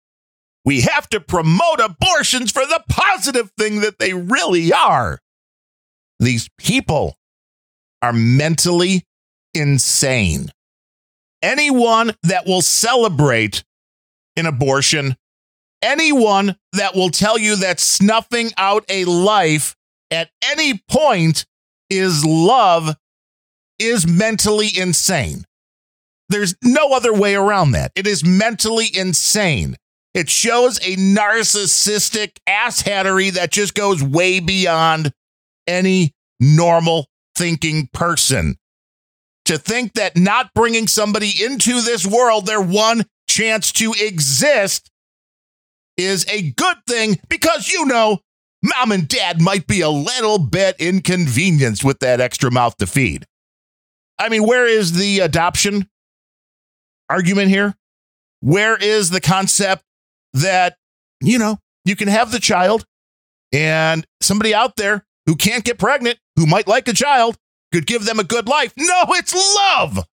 We 0.63 0.81
have 0.81 1.09
to 1.09 1.19
promote 1.19 1.79
abortions 1.79 2.51
for 2.51 2.65
the 2.65 2.83
positive 2.89 3.51
thing 3.57 3.81
that 3.81 3.99
they 3.99 4.13
really 4.13 4.71
are. 4.71 5.19
These 6.19 6.49
people 6.57 7.15
are 8.01 8.13
mentally 8.13 9.05
insane. 9.53 10.51
Anyone 11.41 12.13
that 12.23 12.45
will 12.45 12.61
celebrate 12.61 13.63
an 14.35 14.45
abortion, 14.45 15.15
anyone 15.81 16.55
that 16.73 16.95
will 16.95 17.09
tell 17.09 17.39
you 17.39 17.55
that 17.57 17.79
snuffing 17.79 18.51
out 18.57 18.85
a 18.87 19.05
life 19.05 19.75
at 20.11 20.29
any 20.43 20.81
point 20.89 21.45
is 21.89 22.23
love 22.23 22.95
is 23.79 24.05
mentally 24.05 24.69
insane. 24.75 25.43
There's 26.29 26.55
no 26.63 26.93
other 26.93 27.13
way 27.13 27.35
around 27.35 27.71
that. 27.71 27.91
It 27.95 28.07
is 28.07 28.23
mentally 28.23 28.87
insane. 28.93 29.75
It 30.13 30.29
shows 30.29 30.77
a 30.79 30.95
narcissistic 30.97 32.37
asshattery 32.47 33.33
that 33.33 33.51
just 33.51 33.73
goes 33.73 34.03
way 34.03 34.39
beyond 34.39 35.13
any 35.67 36.13
normal 36.39 37.07
thinking 37.37 37.87
person. 37.93 38.57
To 39.45 39.57
think 39.57 39.93
that 39.93 40.17
not 40.17 40.53
bringing 40.53 40.87
somebody 40.87 41.31
into 41.43 41.81
this 41.81 42.05
world, 42.05 42.45
their 42.45 42.61
one 42.61 43.05
chance 43.27 43.71
to 43.73 43.93
exist, 43.99 44.91
is 45.97 46.25
a 46.29 46.51
good 46.51 46.77
thing 46.87 47.19
because 47.29 47.69
you 47.69 47.85
know 47.85 48.19
mom 48.63 48.91
and 48.91 49.07
dad 49.07 49.41
might 49.41 49.67
be 49.67 49.81
a 49.81 49.89
little 49.89 50.37
bit 50.37 50.75
inconvenienced 50.79 51.83
with 51.83 51.99
that 51.99 52.21
extra 52.21 52.51
mouth 52.51 52.75
to 52.77 52.87
feed. 52.87 53.25
I 54.19 54.29
mean, 54.29 54.45
where 54.45 54.67
is 54.67 54.93
the 54.93 55.19
adoption 55.19 55.87
argument 57.09 57.49
here? 57.49 57.75
Where 58.41 58.75
is 58.75 59.09
the 59.09 59.21
concept 59.21 59.83
that, 60.33 60.77
you 61.21 61.37
know, 61.37 61.57
you 61.85 61.95
can 61.95 62.07
have 62.07 62.31
the 62.31 62.39
child 62.39 62.85
and 63.51 64.05
somebody 64.21 64.53
out 64.53 64.75
there 64.75 65.05
who 65.25 65.35
can't 65.35 65.63
get 65.63 65.77
pregnant, 65.77 66.19
who 66.35 66.45
might 66.45 66.67
like 66.67 66.87
a 66.87 66.93
child, 66.93 67.37
could 67.71 67.87
give 67.87 68.05
them 68.05 68.19
a 68.19 68.23
good 68.23 68.47
life? 68.47 68.73
No, 68.77 69.03
it's 69.09 69.33
love 69.55 70.05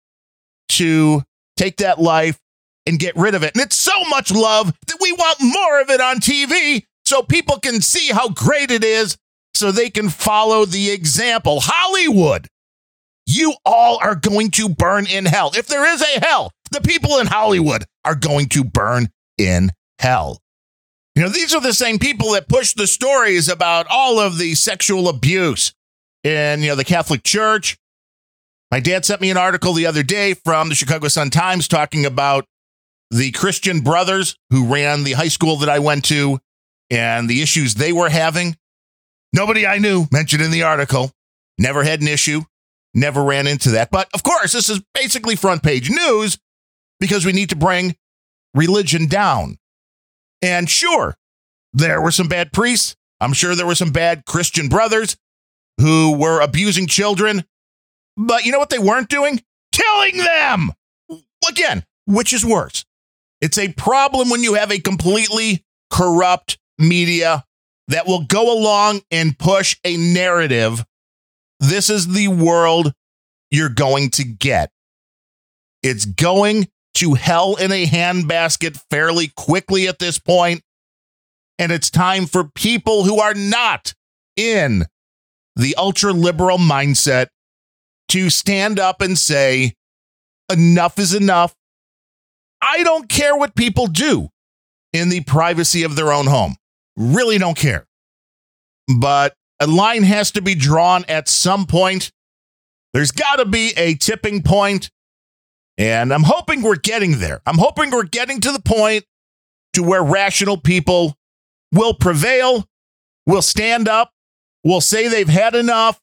to 0.70 1.24
take 1.56 1.78
that 1.78 2.00
life 2.00 2.40
and 2.86 3.00
get 3.00 3.16
rid 3.16 3.36
of 3.36 3.44
it. 3.44 3.54
And 3.56 3.64
it's 3.64 3.76
so 3.76 4.04
much 4.10 4.32
love 4.32 4.74
that 4.88 4.98
we 5.02 5.12
want 5.12 5.38
more 5.42 5.82
of 5.82 5.90
it 5.90 6.02
on 6.02 6.18
TV 6.18 6.84
so 7.06 7.22
people 7.22 7.60
can 7.60 7.82
see 7.82 8.10
how 8.10 8.30
great 8.30 8.72
it 8.72 8.84
is 8.84 9.18
so 9.54 9.72
they 9.72 9.90
can 9.90 10.10
follow 10.10 10.66
the 10.66 10.92
example. 10.92 11.60
Hollywood, 11.62 12.48
you 13.26 13.56
all 13.66 13.98
are 14.02 14.16
going 14.16 14.52
to 14.52 14.70
burn 14.70 15.06
in 15.08 15.26
hell. 15.26 15.52
If 15.56 15.68
there 15.68 15.86
is 15.86 16.02
a 16.02 16.20
hell, 16.26 16.52
the 16.72 16.82
people 16.82 17.18
in 17.18 17.28
Hollywood 17.28 17.84
are 18.06 18.16
going 18.16 18.50
to 18.50 18.64
burn 18.64 19.10
in 19.38 19.72
hell. 20.00 20.42
You 21.16 21.24
know, 21.24 21.30
these 21.30 21.56
are 21.56 21.62
the 21.62 21.74
same 21.74 21.98
people 21.98 22.32
that 22.34 22.48
push 22.48 22.74
the 22.74 22.86
stories 22.86 23.50
about 23.50 23.88
all 23.90 24.20
of 24.20 24.38
the 24.38 24.54
sexual 24.54 25.10
abuse 25.10 25.74
in, 26.24 26.62
you 26.62 26.70
know, 26.70 26.76
the 26.76 26.84
Catholic 26.84 27.24
Church. 27.24 27.78
My 28.70 28.80
dad 28.80 29.06
sent 29.06 29.22
me 29.22 29.32
an 29.32 29.38
article 29.38 29.74
the 29.74 29.86
other 29.86 30.04
day 30.04 30.34
from 30.34 30.70
the 30.70 30.76
Chicago 30.76 31.08
Sun 31.08 31.32
Times 31.32 31.68
talking 31.68 32.06
about 32.06 32.46
the 33.10 33.32
Christian 33.32 33.80
brothers 33.80 34.36
who 34.50 34.72
ran 34.72 35.04
the 35.04 35.14
high 35.14 35.30
school 35.30 35.56
that 35.58 35.70
I 35.70 35.80
went 35.80 36.06
to 36.06 36.40
and 36.90 37.30
the 37.30 37.42
issues 37.42 37.76
they 37.76 37.94
were 37.94 38.10
having. 38.10 38.56
Nobody 39.34 39.66
I 39.66 39.78
knew 39.78 40.06
mentioned 40.12 40.44
in 40.44 40.52
the 40.52 40.64
article. 40.64 41.12
Never 41.58 41.84
had 41.84 42.02
an 42.02 42.08
issue. 42.08 42.42
Never 42.94 43.24
ran 43.24 43.48
into 43.48 43.72
that. 43.72 43.90
But 43.92 44.10
of 44.14 44.24
course, 44.24 44.54
this 44.54 44.70
is 44.70 44.82
basically 44.94 45.36
front 45.36 45.64
page 45.64 45.90
news 45.90 46.38
because 47.00 47.26
we 47.26 47.32
need 47.32 47.50
to 47.50 47.56
bring 47.56 47.96
religion 48.54 49.08
down. 49.08 49.58
And 50.42 50.70
sure, 50.70 51.16
there 51.74 52.02
were 52.02 52.12
some 52.12 52.28
bad 52.28 52.52
priests. 52.54 52.96
I'm 53.20 53.34
sure 53.34 53.56
there 53.56 53.66
were 53.66 53.76
some 53.76 53.92
bad 53.92 54.26
Christian 54.26 54.68
brothers 54.70 55.18
who 55.80 56.18
were 56.18 56.42
abusing 56.42 56.88
children. 56.88 57.44
But 58.16 58.46
you 58.46 58.52
know 58.52 58.60
what 58.60 58.70
they 58.70 58.80
weren't 58.80 59.10
doing? 59.10 59.42
Killing 59.72 60.18
them. 60.18 60.72
Again, 61.48 61.84
which 62.06 62.34
is 62.34 62.46
worse? 62.46 62.86
It's 63.42 63.58
a 63.58 63.74
problem 63.74 64.30
when 64.30 64.44
you 64.44 64.56
have 64.56 64.72
a 64.72 64.80
completely 64.80 65.64
corrupt 65.92 66.58
media 66.78 67.44
that 67.88 68.08
will 68.08 68.24
go 68.24 68.58
along 68.58 69.02
and 69.12 69.38
push 69.38 69.78
a 69.84 69.98
narrative. 69.98 70.84
This 71.60 71.90
is 71.90 72.08
the 72.08 72.28
world 72.28 72.94
you're 73.52 73.70
going 73.70 74.10
to 74.12 74.24
get. 74.24 74.72
It's 75.84 76.06
going 76.06 76.68
to 76.98 77.14
hell 77.14 77.56
in 77.56 77.72
a 77.72 77.86
handbasket 77.86 78.80
fairly 78.90 79.32
quickly 79.36 79.88
at 79.88 80.00
this 80.00 80.18
point, 80.20 80.62
And 81.60 81.72
it's 81.72 81.90
time 81.90 82.26
for 82.28 82.44
people 82.44 83.04
who 83.04 83.20
are 83.20 83.34
not 83.34 83.94
in 84.36 84.86
the 85.56 85.76
ultra 85.76 86.14
liberal 86.14 86.58
mindset 86.58 87.28
to 88.10 88.30
stand 88.30 88.80
up 88.80 89.02
and 89.02 89.18
say, 89.18 89.74
enough 90.52 91.00
is 91.00 91.14
enough. 91.14 91.54
I 92.62 92.84
don't 92.84 93.10
care 93.10 93.36
what 93.36 93.56
people 93.56 93.88
do 93.88 94.30
in 94.94 95.10
the 95.10 95.22
privacy 95.22 95.84
of 95.84 95.96
their 95.96 96.12
own 96.12 96.28
home. 96.28 96.56
Really 96.96 97.38
don't 97.38 97.58
care. 97.58 97.86
But 99.00 99.34
a 99.60 99.68
line 99.68 100.04
has 100.04 100.32
to 100.32 100.42
be 100.42 100.56
drawn 100.56 101.06
at 101.10 101.28
some 101.28 101.66
point. 101.66 102.12
There's 102.94 103.12
got 103.12 103.38
to 103.38 103.46
be 103.46 103.74
a 103.76 103.96
tipping 103.96 104.42
point, 104.44 104.90
And 105.78 106.14
I'm 106.14 106.24
hoping 106.24 106.62
we're 106.62 106.76
getting 106.76 107.20
there. 107.20 107.42
I'm 107.46 107.58
hoping 107.58 107.92
we're 107.92 108.04
getting 108.04 108.40
to 108.42 108.52
the 108.52 108.62
point 108.62 109.06
to 109.74 109.84
where 109.84 110.04
rational 110.04 110.58
people 110.58 111.16
will 111.72 111.94
prevail, 111.94 112.68
will 113.26 113.44
stand 113.44 113.88
up, 113.88 114.12
will 114.64 114.82
say 114.82 115.08
they've 115.08 115.28
had 115.28 115.54
enough, 115.54 116.00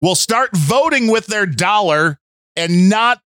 will 0.00 0.14
start 0.14 0.56
voting 0.56 1.08
with 1.08 1.26
their 1.26 1.44
dollar 1.44 2.18
and 2.56 2.88
not 2.88 3.20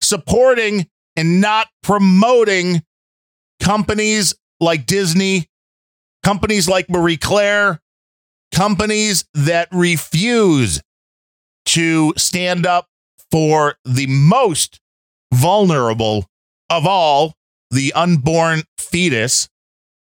supporting 0.00 0.86
and 1.16 1.40
not 1.40 1.68
promoting 1.82 2.82
companies 3.60 4.34
like 4.60 4.86
Disney, 4.86 5.48
companies 6.22 6.68
like 6.68 6.88
Marie 6.88 7.16
Claire, 7.16 7.80
companies 8.52 9.24
that 9.34 9.68
refuse 9.72 10.80
to 11.66 12.12
stand 12.16 12.66
up 12.66 12.86
for 13.30 13.76
the 13.84 14.06
most 14.06 14.80
vulnerable 15.32 16.26
of 16.70 16.86
all, 16.86 17.34
the 17.70 17.92
unborn 17.94 18.62
fetus. 18.78 19.48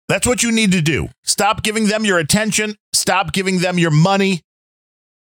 That's 0.08 0.26
what 0.26 0.42
you 0.42 0.52
need 0.52 0.72
to 0.72 0.80
do. 0.80 1.08
Stop 1.24 1.62
giving 1.62 1.86
them 1.86 2.04
your 2.04 2.18
attention, 2.18 2.76
stop 2.92 3.32
giving 3.32 3.58
them 3.58 3.78
your 3.78 3.90
money. 3.90 4.42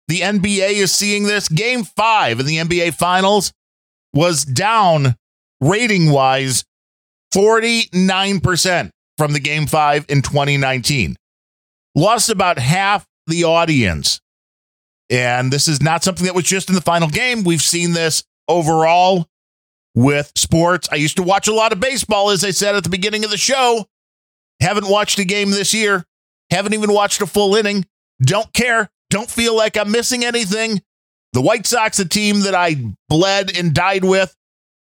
The 0.10 0.20
NBA 0.20 0.74
is 0.74 0.94
seeing 0.94 1.24
this. 1.24 1.48
Game 1.48 1.84
five 1.84 2.39
in 2.39 2.46
the 2.46 2.58
NBA 2.58 2.94
Finals 2.96 3.54
was 4.13 4.44
down 4.44 5.16
rating 5.62 6.12
wise 6.12 6.66
49% 7.34 8.89
from 9.18 9.34
the 9.34 9.39
game 9.39 9.66
five 9.66 10.06
in 10.10 10.22
2019. 10.22 11.16
Lost 11.96 12.30
about 12.30 12.60
half 12.60 13.06
the 13.28 13.44
audience. 13.46 14.20
And 15.10 15.52
this 15.52 15.68
is 15.68 15.82
not 15.82 16.04
something 16.04 16.26
that 16.26 16.36
was 16.36 16.46
just 16.46 16.70
in 16.70 16.76
the 16.76 16.82
final 16.82 17.08
game. 17.08 17.44
We've 17.44 17.62
seen 17.62 17.94
this 17.94 18.24
overall 18.48 19.28
with 19.96 20.32
sports. 20.36 20.90
I 20.92 20.96
used 20.96 21.18
to 21.18 21.24
watch 21.24 21.48
a 21.48 21.54
lot 21.54 21.72
of 21.72 21.80
baseball, 21.80 22.30
as 22.30 22.44
I 22.44 22.52
said 22.52 22.76
at 22.76 22.84
the 22.84 22.90
beginning 22.90 23.24
of 23.24 23.32
the 23.32 23.38
show. 23.38 23.88
Haven't 24.60 24.90
watched 24.90 25.20
a 25.20 25.26
game 25.26 25.52
this 25.52 25.74
year. 25.74 26.06
Haven't 26.50 26.74
even 26.74 26.94
watched 26.94 27.22
a 27.22 27.28
full 27.28 27.56
inning. 27.56 27.86
Don't 28.22 28.52
care. 28.54 28.90
Don't 29.10 29.30
feel 29.30 29.56
like 29.56 29.78
I'm 29.78 29.92
missing 29.92 30.24
anything. 30.24 30.82
The 31.34 31.42
White 31.42 31.66
Sox, 31.66 32.00
a 32.00 32.06
team 32.08 32.42
that 32.42 32.56
I 32.56 32.76
bled 33.10 33.56
and 33.56 33.74
died 33.74 34.04
with 34.04 34.36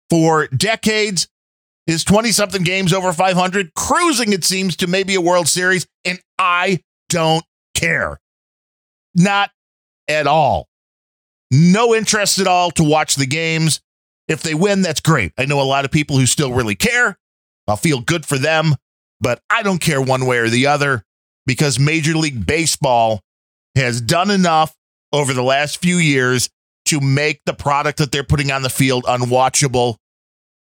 for 0.10 0.48
decades, 0.48 1.28
is 1.88 2.04
20 2.04 2.32
something 2.32 2.64
games 2.64 2.94
over 2.94 3.14
500, 3.14 3.74
cruising, 3.74 4.34
it 4.34 4.44
seems, 4.44 4.76
to 4.78 4.88
maybe 4.88 5.16
a 5.16 5.22
World 5.22 5.48
Series. 5.48 5.88
And 6.06 6.20
I 6.38 6.82
don't 7.10 7.44
care. 7.74 8.20
Not 9.16 9.52
at 10.08 10.28
all. 10.28 10.68
No 11.52 11.96
interest 11.96 12.40
at 12.40 12.48
all 12.48 12.72
to 12.72 12.84
watch 12.84 13.16
the 13.16 13.26
games. 13.26 13.82
If 14.30 14.44
they 14.44 14.54
win, 14.54 14.84
that's 14.84 15.02
great. 15.02 15.34
I 15.38 15.46
know 15.46 15.60
a 15.60 15.64
lot 15.64 15.84
of 15.84 15.92
people 15.92 16.18
who 16.18 16.28
still 16.28 16.54
really 16.54 16.76
care. 16.76 17.18
I'll 17.68 17.76
feel 17.76 18.00
good 18.00 18.26
for 18.26 18.38
them, 18.38 18.76
but 19.20 19.42
I 19.50 19.64
don't 19.64 19.82
care 19.82 20.02
one 20.02 20.26
way 20.26 20.38
or 20.38 20.50
the 20.50 20.68
other 20.68 21.04
because 21.46 21.80
Major 21.80 22.14
League 22.14 22.46
Baseball 22.46 23.22
has 23.76 24.00
done 24.00 24.30
enough 24.30 24.76
over 25.12 25.34
the 25.34 25.44
last 25.44 25.82
few 25.82 25.98
years 25.98 26.50
to 26.86 27.00
make 27.00 27.42
the 27.46 27.54
product 27.54 27.98
that 27.98 28.12
they're 28.12 28.24
putting 28.24 28.52
on 28.52 28.62
the 28.62 28.70
field 28.70 29.04
unwatchable. 29.06 29.96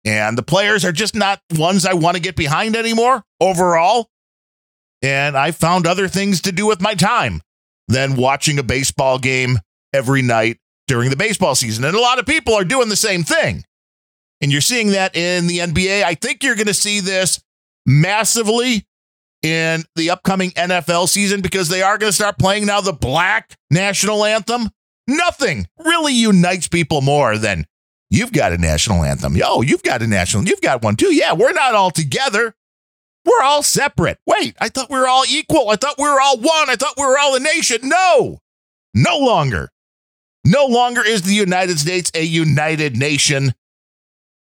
And 0.04 0.36
the 0.36 0.42
players 0.42 0.84
are 0.84 0.92
just 0.92 1.14
not 1.14 1.40
ones 1.54 1.86
I 1.86 1.94
want 1.94 2.16
to 2.16 2.22
get 2.22 2.36
behind 2.36 2.76
anymore 2.76 3.24
overall. 3.40 4.08
And 5.02 5.36
I 5.36 5.50
found 5.50 5.86
other 5.86 6.08
things 6.08 6.42
to 6.42 6.52
do 6.52 6.66
with 6.66 6.80
my 6.80 6.94
time 6.94 7.40
than 7.88 8.16
watching 8.16 8.58
a 8.58 8.62
baseball 8.62 9.18
game 9.18 9.58
every 9.92 10.22
night 10.22 10.58
during 10.86 11.10
the 11.10 11.16
baseball 11.16 11.54
season. 11.54 11.84
And 11.84 11.96
a 11.96 12.00
lot 12.00 12.18
of 12.18 12.26
people 12.26 12.54
are 12.54 12.64
doing 12.64 12.88
the 12.88 12.96
same 12.96 13.22
thing. 13.22 13.64
And 14.40 14.52
you're 14.52 14.60
seeing 14.60 14.88
that 14.88 15.16
in 15.16 15.46
the 15.46 15.58
NBA. 15.58 16.02
I 16.02 16.14
think 16.14 16.42
you're 16.42 16.56
going 16.56 16.66
to 16.66 16.74
see 16.74 17.00
this 17.00 17.42
massively 17.86 18.86
in 19.42 19.84
the 19.94 20.10
upcoming 20.10 20.50
NFL 20.52 21.08
season 21.08 21.40
because 21.40 21.68
they 21.68 21.82
are 21.82 21.98
going 21.98 22.10
to 22.10 22.16
start 22.16 22.38
playing 22.38 22.66
now 22.66 22.80
the 22.80 22.92
black 22.92 23.56
national 23.70 24.24
anthem. 24.24 24.70
Nothing 25.06 25.66
really 25.78 26.14
unites 26.14 26.66
people 26.66 27.02
more 27.02 27.36
than 27.36 27.66
you've 28.10 28.32
got 28.32 28.52
a 28.52 28.58
national 28.58 29.04
anthem. 29.04 29.36
Yo, 29.36 29.60
you've 29.60 29.82
got 29.82 30.02
a 30.02 30.06
national, 30.06 30.44
you've 30.44 30.62
got 30.62 30.82
one 30.82 30.96
too. 30.96 31.14
Yeah, 31.14 31.34
we're 31.34 31.52
not 31.52 31.74
all 31.74 31.90
together. 31.90 32.54
We're 33.26 33.42
all 33.42 33.62
separate. 33.62 34.18
Wait, 34.26 34.54
I 34.60 34.68
thought 34.68 34.90
we 34.90 34.98
were 34.98 35.08
all 35.08 35.24
equal. 35.28 35.70
I 35.70 35.76
thought 35.76 35.96
we 35.98 36.04
were 36.04 36.20
all 36.20 36.38
one. 36.38 36.70
I 36.70 36.76
thought 36.76 36.94
we 36.96 37.04
were 37.04 37.18
all 37.18 37.34
a 37.34 37.40
nation. 37.40 37.78
No, 37.82 38.38
no 38.94 39.18
longer. 39.18 39.70
No 40.44 40.66
longer 40.66 41.04
is 41.04 41.22
the 41.22 41.34
United 41.34 41.78
States 41.78 42.10
a 42.14 42.22
united 42.22 42.96
nation. 42.96 43.54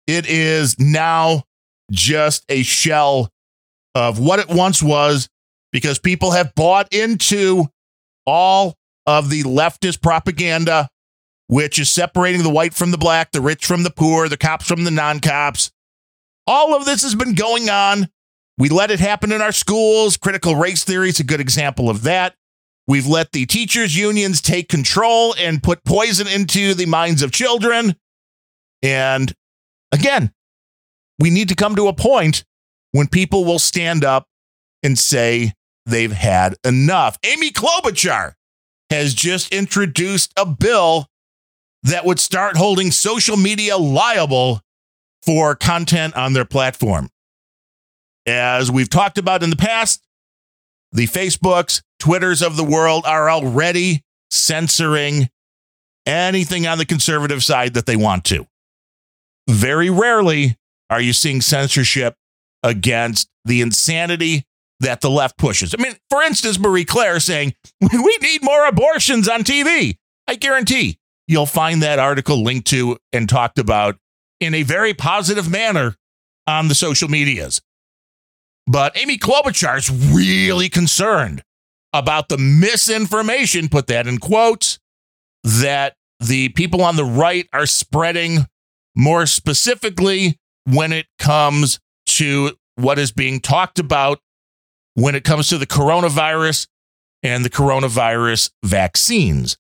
It 0.06 0.26
is 0.26 0.78
now 0.78 1.44
just 1.90 2.44
a 2.48 2.62
shell 2.62 3.30
of 3.94 4.18
what 4.18 4.40
it 4.40 4.48
once 4.48 4.82
was 4.82 5.28
because 5.72 5.98
people 5.98 6.32
have 6.32 6.54
bought 6.54 6.92
into 6.92 7.66
all 8.26 8.74
of 9.06 9.30
the 9.30 9.44
leftist 9.44 10.02
propaganda, 10.02 10.88
which 11.46 11.78
is 11.78 11.90
separating 11.90 12.42
the 12.42 12.50
white 12.50 12.74
from 12.74 12.90
the 12.90 12.98
black, 12.98 13.30
the 13.32 13.40
rich 13.40 13.64
from 13.64 13.82
the 13.82 13.90
poor, 13.90 14.28
the 14.28 14.36
cops 14.36 14.66
from 14.66 14.84
the 14.84 14.90
non 14.90 15.20
cops. 15.20 15.70
All 16.46 16.74
of 16.74 16.84
this 16.84 17.02
has 17.02 17.14
been 17.14 17.34
going 17.34 17.70
on 17.70 18.08
we 18.56 18.68
let 18.68 18.90
it 18.90 19.00
happen 19.00 19.32
in 19.32 19.42
our 19.42 19.52
schools. 19.52 20.16
Critical 20.16 20.54
race 20.54 20.84
theory 20.84 21.08
is 21.08 21.20
a 21.20 21.24
good 21.24 21.40
example 21.40 21.90
of 21.90 22.02
that. 22.02 22.34
We've 22.86 23.06
let 23.06 23.32
the 23.32 23.46
teachers' 23.46 23.96
unions 23.96 24.42
take 24.42 24.68
control 24.68 25.34
and 25.38 25.62
put 25.62 25.84
poison 25.84 26.26
into 26.28 26.74
the 26.74 26.86
minds 26.86 27.22
of 27.22 27.32
children. 27.32 27.96
And 28.82 29.32
again, 29.90 30.32
we 31.18 31.30
need 31.30 31.48
to 31.48 31.54
come 31.54 31.76
to 31.76 31.88
a 31.88 31.94
point 31.94 32.44
when 32.92 33.08
people 33.08 33.44
will 33.44 33.58
stand 33.58 34.04
up 34.04 34.26
and 34.82 34.98
say 34.98 35.52
they've 35.86 36.12
had 36.12 36.56
enough. 36.62 37.18
Amy 37.24 37.50
Klobuchar 37.50 38.34
has 38.90 39.14
just 39.14 39.52
introduced 39.52 40.32
a 40.36 40.44
bill 40.44 41.06
that 41.84 42.04
would 42.04 42.20
start 42.20 42.56
holding 42.56 42.90
social 42.90 43.36
media 43.36 43.76
liable 43.76 44.60
for 45.24 45.54
content 45.54 46.14
on 46.14 46.34
their 46.34 46.44
platform. 46.44 47.08
As 48.26 48.70
we've 48.70 48.90
talked 48.90 49.18
about 49.18 49.42
in 49.42 49.50
the 49.50 49.56
past, 49.56 50.03
The 50.94 51.06
Facebooks, 51.08 51.82
Twitters 51.98 52.40
of 52.40 52.56
the 52.56 52.64
world 52.64 53.04
are 53.04 53.28
already 53.28 54.02
censoring 54.30 55.28
anything 56.06 56.66
on 56.66 56.78
the 56.78 56.86
conservative 56.86 57.42
side 57.42 57.74
that 57.74 57.86
they 57.86 57.96
want 57.96 58.24
to. 58.26 58.46
Very 59.48 59.90
rarely 59.90 60.56
are 60.88 61.00
you 61.00 61.12
seeing 61.12 61.40
censorship 61.40 62.14
against 62.62 63.28
the 63.44 63.60
insanity 63.60 64.44
that 64.80 65.00
the 65.00 65.10
left 65.10 65.36
pushes. 65.36 65.74
I 65.76 65.82
mean, 65.82 65.94
for 66.10 66.22
instance, 66.22 66.58
Marie 66.58 66.84
Claire 66.84 67.20
saying, 67.20 67.54
we 67.80 68.18
need 68.22 68.42
more 68.42 68.66
abortions 68.66 69.28
on 69.28 69.42
TV. 69.42 69.96
I 70.28 70.36
guarantee 70.36 70.98
you'll 71.26 71.46
find 71.46 71.82
that 71.82 71.98
article 71.98 72.42
linked 72.42 72.68
to 72.68 72.98
and 73.12 73.28
talked 73.28 73.58
about 73.58 73.96
in 74.40 74.54
a 74.54 74.62
very 74.62 74.94
positive 74.94 75.50
manner 75.50 75.96
on 76.46 76.68
the 76.68 76.74
social 76.74 77.08
medias. 77.08 77.60
But 78.66 78.96
Amy 78.96 79.18
Klobuchar 79.18 79.78
is 79.78 79.90
really 79.90 80.68
concerned 80.68 81.42
about 81.92 82.28
the 82.28 82.38
misinformation, 82.38 83.68
put 83.68 83.86
that 83.88 84.06
in 84.06 84.18
quotes, 84.18 84.78
that 85.42 85.94
the 86.18 86.48
people 86.50 86.82
on 86.82 86.96
the 86.96 87.04
right 87.04 87.48
are 87.52 87.66
spreading 87.66 88.46
more 88.96 89.26
specifically 89.26 90.38
when 90.64 90.92
it 90.92 91.06
comes 91.18 91.78
to 92.06 92.52
what 92.76 92.98
is 92.98 93.12
being 93.12 93.40
talked 93.40 93.78
about 93.78 94.20
when 94.94 95.14
it 95.14 95.24
comes 95.24 95.48
to 95.48 95.58
the 95.58 95.66
coronavirus 95.66 96.68
and 97.22 97.44
the 97.44 97.50
coronavirus 97.50 98.50
vaccines. 98.64 99.56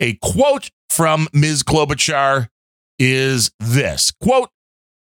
A 0.00 0.14
quote 0.22 0.70
from 0.88 1.28
Ms. 1.32 1.62
Klobuchar 1.62 2.48
is 2.98 3.50
this 3.60 4.10
quote, 4.10 4.50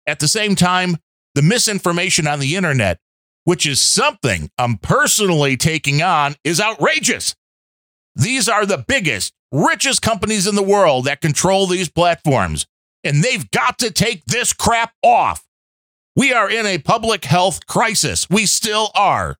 at 0.05 0.19
the 0.19 0.27
same 0.27 0.55
time, 0.55 0.97
the 1.35 1.41
misinformation 1.41 2.27
on 2.27 2.39
the 2.39 2.55
internet, 2.55 2.99
which 3.43 3.65
is 3.65 3.81
something 3.81 4.49
I'm 4.57 4.77
personally 4.77 5.57
taking 5.57 6.01
on, 6.01 6.35
is 6.43 6.59
outrageous. 6.59 7.35
These 8.15 8.49
are 8.49 8.65
the 8.65 8.83
biggest, 8.87 9.33
richest 9.51 10.01
companies 10.01 10.47
in 10.47 10.55
the 10.55 10.63
world 10.63 11.05
that 11.05 11.21
control 11.21 11.67
these 11.67 11.89
platforms, 11.89 12.65
and 13.03 13.23
they've 13.23 13.49
got 13.51 13.79
to 13.79 13.91
take 13.91 14.25
this 14.25 14.53
crap 14.53 14.93
off. 15.03 15.45
We 16.15 16.33
are 16.33 16.49
in 16.49 16.65
a 16.65 16.79
public 16.79 17.25
health 17.25 17.65
crisis. 17.65 18.29
We 18.29 18.45
still 18.45 18.91
are. 18.93 19.37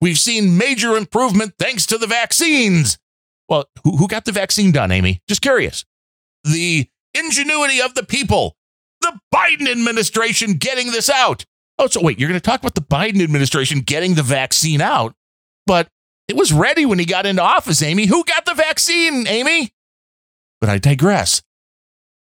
We've 0.00 0.18
seen 0.18 0.56
major 0.56 0.96
improvement 0.96 1.54
thanks 1.58 1.86
to 1.86 1.98
the 1.98 2.06
vaccines. 2.06 2.98
Well, 3.48 3.66
who, 3.84 3.96
who 3.96 4.08
got 4.08 4.24
the 4.24 4.32
vaccine 4.32 4.72
done, 4.72 4.90
Amy? 4.90 5.20
Just 5.28 5.42
curious. 5.42 5.84
The 6.44 6.88
ingenuity 7.14 7.80
of 7.80 7.94
the 7.94 8.02
people, 8.02 8.56
the 9.00 9.18
Biden 9.34 9.70
administration 9.70 10.54
getting 10.54 10.92
this 10.92 11.10
out. 11.10 11.44
Oh, 11.78 11.86
so 11.88 12.00
wait, 12.02 12.18
you're 12.18 12.28
going 12.28 12.40
to 12.40 12.44
talk 12.44 12.60
about 12.60 12.74
the 12.74 12.80
Biden 12.80 13.22
administration 13.22 13.80
getting 13.80 14.14
the 14.14 14.22
vaccine 14.22 14.80
out, 14.80 15.14
but 15.66 15.88
it 16.28 16.36
was 16.36 16.52
ready 16.52 16.86
when 16.86 16.98
he 16.98 17.04
got 17.04 17.26
into 17.26 17.42
office, 17.42 17.82
Amy. 17.82 18.06
Who 18.06 18.24
got 18.24 18.46
the 18.46 18.54
vaccine, 18.54 19.26
Amy? 19.26 19.72
But 20.60 20.70
I 20.70 20.78
digress. 20.78 21.42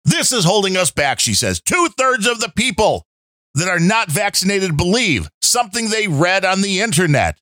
This 0.04 0.32
is 0.32 0.44
holding 0.44 0.76
us 0.76 0.90
back, 0.90 1.20
she 1.20 1.34
says. 1.34 1.60
Two 1.60 1.88
thirds 1.96 2.26
of 2.26 2.40
the 2.40 2.52
people 2.54 3.06
that 3.54 3.68
are 3.68 3.80
not 3.80 4.10
vaccinated 4.10 4.76
believe 4.76 5.28
something 5.42 5.88
they 5.88 6.06
read 6.06 6.44
on 6.44 6.62
the 6.62 6.80
internet. 6.80 7.38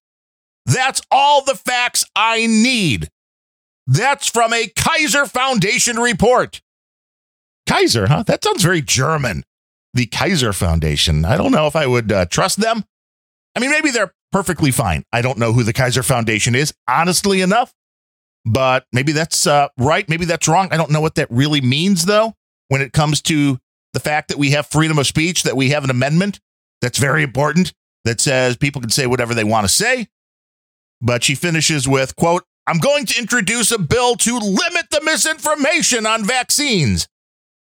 That's 0.66 1.00
all 1.10 1.44
the 1.44 1.54
facts 1.54 2.04
I 2.14 2.46
need. 2.46 3.08
That's 3.86 4.28
from 4.28 4.52
a 4.52 4.68
Kaiser 4.68 5.26
Foundation 5.26 5.98
report. 5.98 6.60
Kaiser, 7.66 8.06
huh? 8.06 8.22
That 8.24 8.44
sounds 8.44 8.62
very 8.62 8.82
German. 8.82 9.44
The 9.94 10.06
Kaiser 10.06 10.52
Foundation. 10.52 11.24
I 11.24 11.36
don't 11.36 11.52
know 11.52 11.66
if 11.66 11.76
I 11.76 11.86
would 11.86 12.12
uh, 12.12 12.26
trust 12.26 12.60
them. 12.60 12.84
I 13.56 13.60
mean, 13.60 13.70
maybe 13.70 13.90
they're 13.90 14.12
perfectly 14.32 14.70
fine. 14.70 15.04
I 15.12 15.22
don't 15.22 15.38
know 15.38 15.52
who 15.52 15.62
the 15.62 15.72
Kaiser 15.72 16.02
Foundation 16.02 16.54
is, 16.54 16.72
honestly 16.88 17.40
enough, 17.40 17.72
but 18.44 18.86
maybe 18.92 19.12
that's 19.12 19.46
uh, 19.46 19.68
right. 19.78 20.08
Maybe 20.08 20.24
that's 20.24 20.46
wrong. 20.48 20.68
I 20.70 20.76
don't 20.76 20.90
know 20.90 21.00
what 21.00 21.16
that 21.16 21.30
really 21.30 21.60
means, 21.60 22.04
though, 22.04 22.34
when 22.68 22.80
it 22.80 22.92
comes 22.92 23.22
to 23.22 23.58
the 23.94 24.00
fact 24.00 24.28
that 24.28 24.38
we 24.38 24.50
have 24.50 24.66
freedom 24.66 24.98
of 24.98 25.06
speech, 25.06 25.42
that 25.44 25.56
we 25.56 25.70
have 25.70 25.84
an 25.84 25.90
amendment 25.90 26.40
that's 26.80 26.98
very 26.98 27.22
important 27.22 27.72
that 28.04 28.20
says 28.20 28.56
people 28.56 28.80
can 28.80 28.90
say 28.90 29.06
whatever 29.06 29.34
they 29.34 29.44
want 29.44 29.66
to 29.66 29.72
say. 29.72 30.06
But 31.00 31.24
she 31.24 31.34
finishes 31.34 31.88
with, 31.88 32.14
quote, 32.16 32.44
I'm 32.66 32.78
going 32.78 33.06
to 33.06 33.18
introduce 33.18 33.72
a 33.72 33.78
bill 33.78 34.14
to 34.16 34.38
limit 34.38 34.90
the 34.90 35.00
misinformation 35.02 36.06
on 36.06 36.24
vaccines 36.24 37.08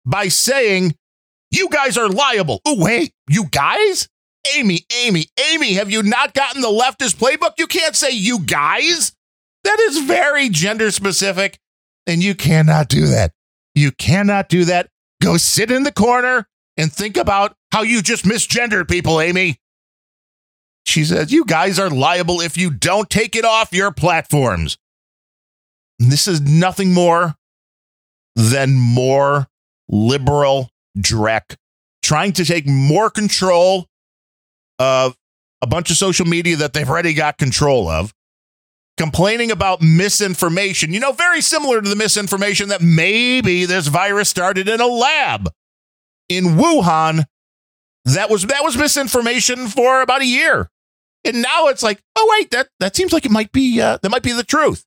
by 0.04 0.28
saying, 0.28 0.94
you 1.50 1.68
guys 1.68 1.96
are 1.96 2.08
liable. 2.08 2.60
Oh, 2.66 2.76
wait, 2.78 3.12
you 3.28 3.44
guys? 3.44 4.08
Amy, 4.56 4.86
Amy, 5.04 5.26
Amy, 5.52 5.74
have 5.74 5.90
you 5.90 6.02
not 6.02 6.34
gotten 6.34 6.62
the 6.62 6.68
leftist 6.68 7.16
playbook? 7.16 7.52
You 7.58 7.66
can't 7.66 7.96
say 7.96 8.10
you 8.10 8.40
guys. 8.40 9.12
That 9.64 9.78
is 9.80 9.98
very 9.98 10.48
gender 10.48 10.90
specific, 10.90 11.58
and 12.06 12.22
you 12.22 12.34
cannot 12.34 12.88
do 12.88 13.06
that. 13.08 13.32
You 13.74 13.92
cannot 13.92 14.48
do 14.48 14.64
that. 14.64 14.88
Go 15.20 15.36
sit 15.36 15.70
in 15.70 15.82
the 15.82 15.92
corner 15.92 16.48
and 16.76 16.92
think 16.92 17.16
about 17.16 17.56
how 17.72 17.82
you 17.82 18.02
just 18.02 18.24
misgendered 18.24 18.88
people, 18.88 19.20
Amy. 19.20 19.58
She 20.86 21.04
says, 21.04 21.32
You 21.32 21.44
guys 21.44 21.78
are 21.78 21.90
liable 21.90 22.40
if 22.40 22.56
you 22.56 22.70
don't 22.70 23.10
take 23.10 23.36
it 23.36 23.44
off 23.44 23.72
your 23.72 23.92
platforms. 23.92 24.78
This 25.98 26.26
is 26.28 26.40
nothing 26.40 26.94
more 26.94 27.34
than 28.36 28.74
more 28.74 29.48
liberal 29.88 30.70
dreck 31.00 31.56
trying 32.02 32.32
to 32.32 32.44
take 32.44 32.66
more 32.66 33.10
control 33.10 33.86
of 34.78 35.16
a 35.60 35.66
bunch 35.66 35.90
of 35.90 35.96
social 35.96 36.26
media 36.26 36.56
that 36.56 36.72
they've 36.72 36.88
already 36.88 37.12
got 37.12 37.36
control 37.36 37.88
of, 37.88 38.14
complaining 38.96 39.50
about 39.50 39.82
misinformation, 39.82 40.92
you 40.92 41.00
know, 41.00 41.12
very 41.12 41.40
similar 41.40 41.80
to 41.80 41.88
the 41.88 41.96
misinformation 41.96 42.68
that 42.68 42.80
maybe 42.80 43.64
this 43.64 43.88
virus 43.88 44.28
started 44.28 44.68
in 44.68 44.80
a 44.80 44.86
lab 44.86 45.50
in 46.28 46.44
Wuhan. 46.44 47.24
That 48.04 48.30
was 48.30 48.44
that 48.46 48.64
was 48.64 48.76
misinformation 48.76 49.68
for 49.68 50.00
about 50.00 50.22
a 50.22 50.26
year. 50.26 50.70
And 51.24 51.42
now 51.42 51.66
it's 51.66 51.82
like, 51.82 52.00
oh 52.16 52.36
wait, 52.38 52.50
that 52.52 52.68
that 52.80 52.96
seems 52.96 53.12
like 53.12 53.26
it 53.26 53.30
might 53.30 53.52
be 53.52 53.80
uh, 53.80 53.98
that 54.02 54.10
might 54.10 54.22
be 54.22 54.32
the 54.32 54.44
truth. 54.44 54.84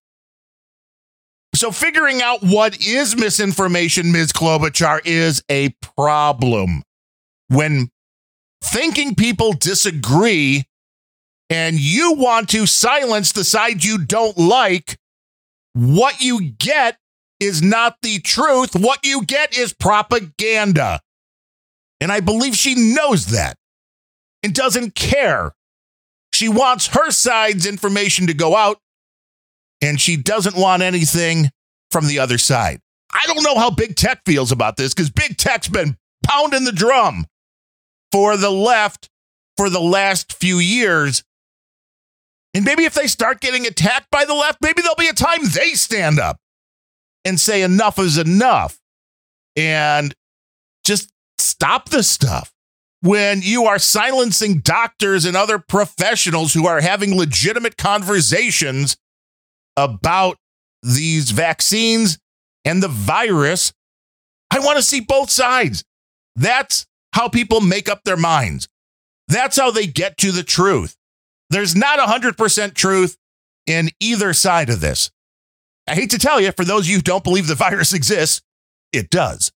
So 1.54 1.72
figuring 1.72 2.22
out 2.22 2.42
what 2.42 2.82
is 2.82 3.16
misinformation, 3.16 4.12
Ms. 4.12 4.32
Klobuchar, 4.32 5.02
is 5.06 5.44
a 5.50 5.70
problem. 5.96 6.84
When 7.50 7.90
thinking 8.64 9.16
people 9.16 9.54
disagree 9.54 10.64
and 11.50 11.78
you 11.78 12.14
want 12.14 12.50
to 12.50 12.66
silence 12.66 13.34
the 13.34 13.44
side 13.44 13.84
you 13.84 13.98
don't 13.98 14.38
like, 14.38 14.98
what 15.74 16.22
you 16.22 16.52
get 16.52 16.98
is 17.40 17.62
not 17.62 17.98
the 18.02 18.20
truth. 18.20 18.76
What 18.76 19.06
you 19.06 19.26
get 19.26 19.58
is 19.58 19.74
propaganda. 19.74 21.02
And 22.00 22.12
I 22.12 22.22
believe 22.22 22.56
she 22.56 22.94
knows 22.94 23.28
that 23.28 23.58
and 24.42 24.54
doesn't 24.54 24.96
care 24.96 25.54
she 26.34 26.50
wants 26.50 26.88
her 26.88 27.12
side's 27.12 27.66
information 27.66 28.28
to 28.28 28.34
go 28.34 28.56
out, 28.56 28.80
and 29.82 30.00
she 30.00 30.16
doesn't 30.18 30.56
want 30.56 30.84
anything 30.84 31.50
from 31.90 32.08
the 32.08 32.20
other 32.20 32.38
side. 32.38 32.80
I 33.12 33.26
don't 33.28 33.44
know 33.44 33.58
how 33.58 33.70
big 33.70 33.96
tech 33.96 34.22
feels 34.26 34.52
about 34.52 34.78
this 34.78 34.94
because 34.94 35.10
big 35.10 35.38
tech's 35.38 35.68
been 35.68 35.98
pounding 36.26 36.64
the 36.64 36.72
drum 36.72 37.26
for 38.12 38.38
the 38.38 38.52
left 38.52 39.10
for 39.58 39.70
the 39.70 39.82
last 39.82 40.34
few 40.34 40.60
years. 40.60 41.24
And 42.54 42.66
maybe 42.66 42.84
if 42.84 42.94
they 42.94 43.08
start 43.08 43.42
getting 43.42 43.66
attacked 43.66 44.10
by 44.12 44.26
the 44.26 44.34
left, 44.34 44.60
maybe 44.62 44.82
there'll 44.82 44.96
be 44.96 45.08
a 45.08 45.14
time 45.14 45.40
they 45.54 45.74
stand 45.74 46.20
up 46.20 46.38
and 47.26 47.40
say 47.40 47.62
enough 47.62 48.00
is 48.00 48.18
enough 48.18 48.80
and 49.56 50.14
just 50.84 51.12
stop 51.38 51.90
this 51.90 52.10
stuff 52.10 52.54
when 53.02 53.42
you 53.42 53.66
are 53.66 53.80
silencing 53.80 54.60
doctors 54.60 55.26
and 55.26 55.36
other 55.36 55.60
professionals 55.60 56.54
who 56.54 56.68
are 56.68 56.82
having 56.82 57.18
legitimate 57.18 57.78
conversations 57.78 58.98
about 59.78 60.38
these 60.84 61.32
vaccines 61.32 62.18
and 62.66 62.82
the 62.82 62.88
virus. 62.88 63.74
I 64.52 64.60
want 64.60 64.78
to 64.78 64.84
see 64.84 65.02
both 65.02 65.30
sides. 65.30 65.84
That's 66.36 66.86
how 67.14 67.30
people 67.30 67.62
make 67.62 67.90
up 67.90 68.04
their 68.04 68.18
minds. 68.18 68.68
That's 69.28 69.58
how 69.58 69.72
they 69.72 69.88
get 69.88 70.18
to 70.20 70.32
the 70.32 70.44
truth. 70.44 70.96
There's 71.50 71.76
not 71.76 72.00
100% 72.00 72.74
truth 72.74 73.18
in 73.68 73.90
either 74.00 74.34
side 74.34 74.70
of 74.70 74.82
this. 74.82 75.12
I 75.88 75.96
hate 75.96 76.12
to 76.12 76.20
tell 76.20 76.40
you, 76.40 76.52
for 76.52 76.66
those 76.66 76.86
of 76.86 76.90
you 76.90 76.98
who 76.98 77.02
don't 77.02 77.24
believe 77.24 77.48
the 77.48 77.56
virus 77.68 77.94
exists, 77.94 78.42
it 78.94 79.10
does. 79.10 79.52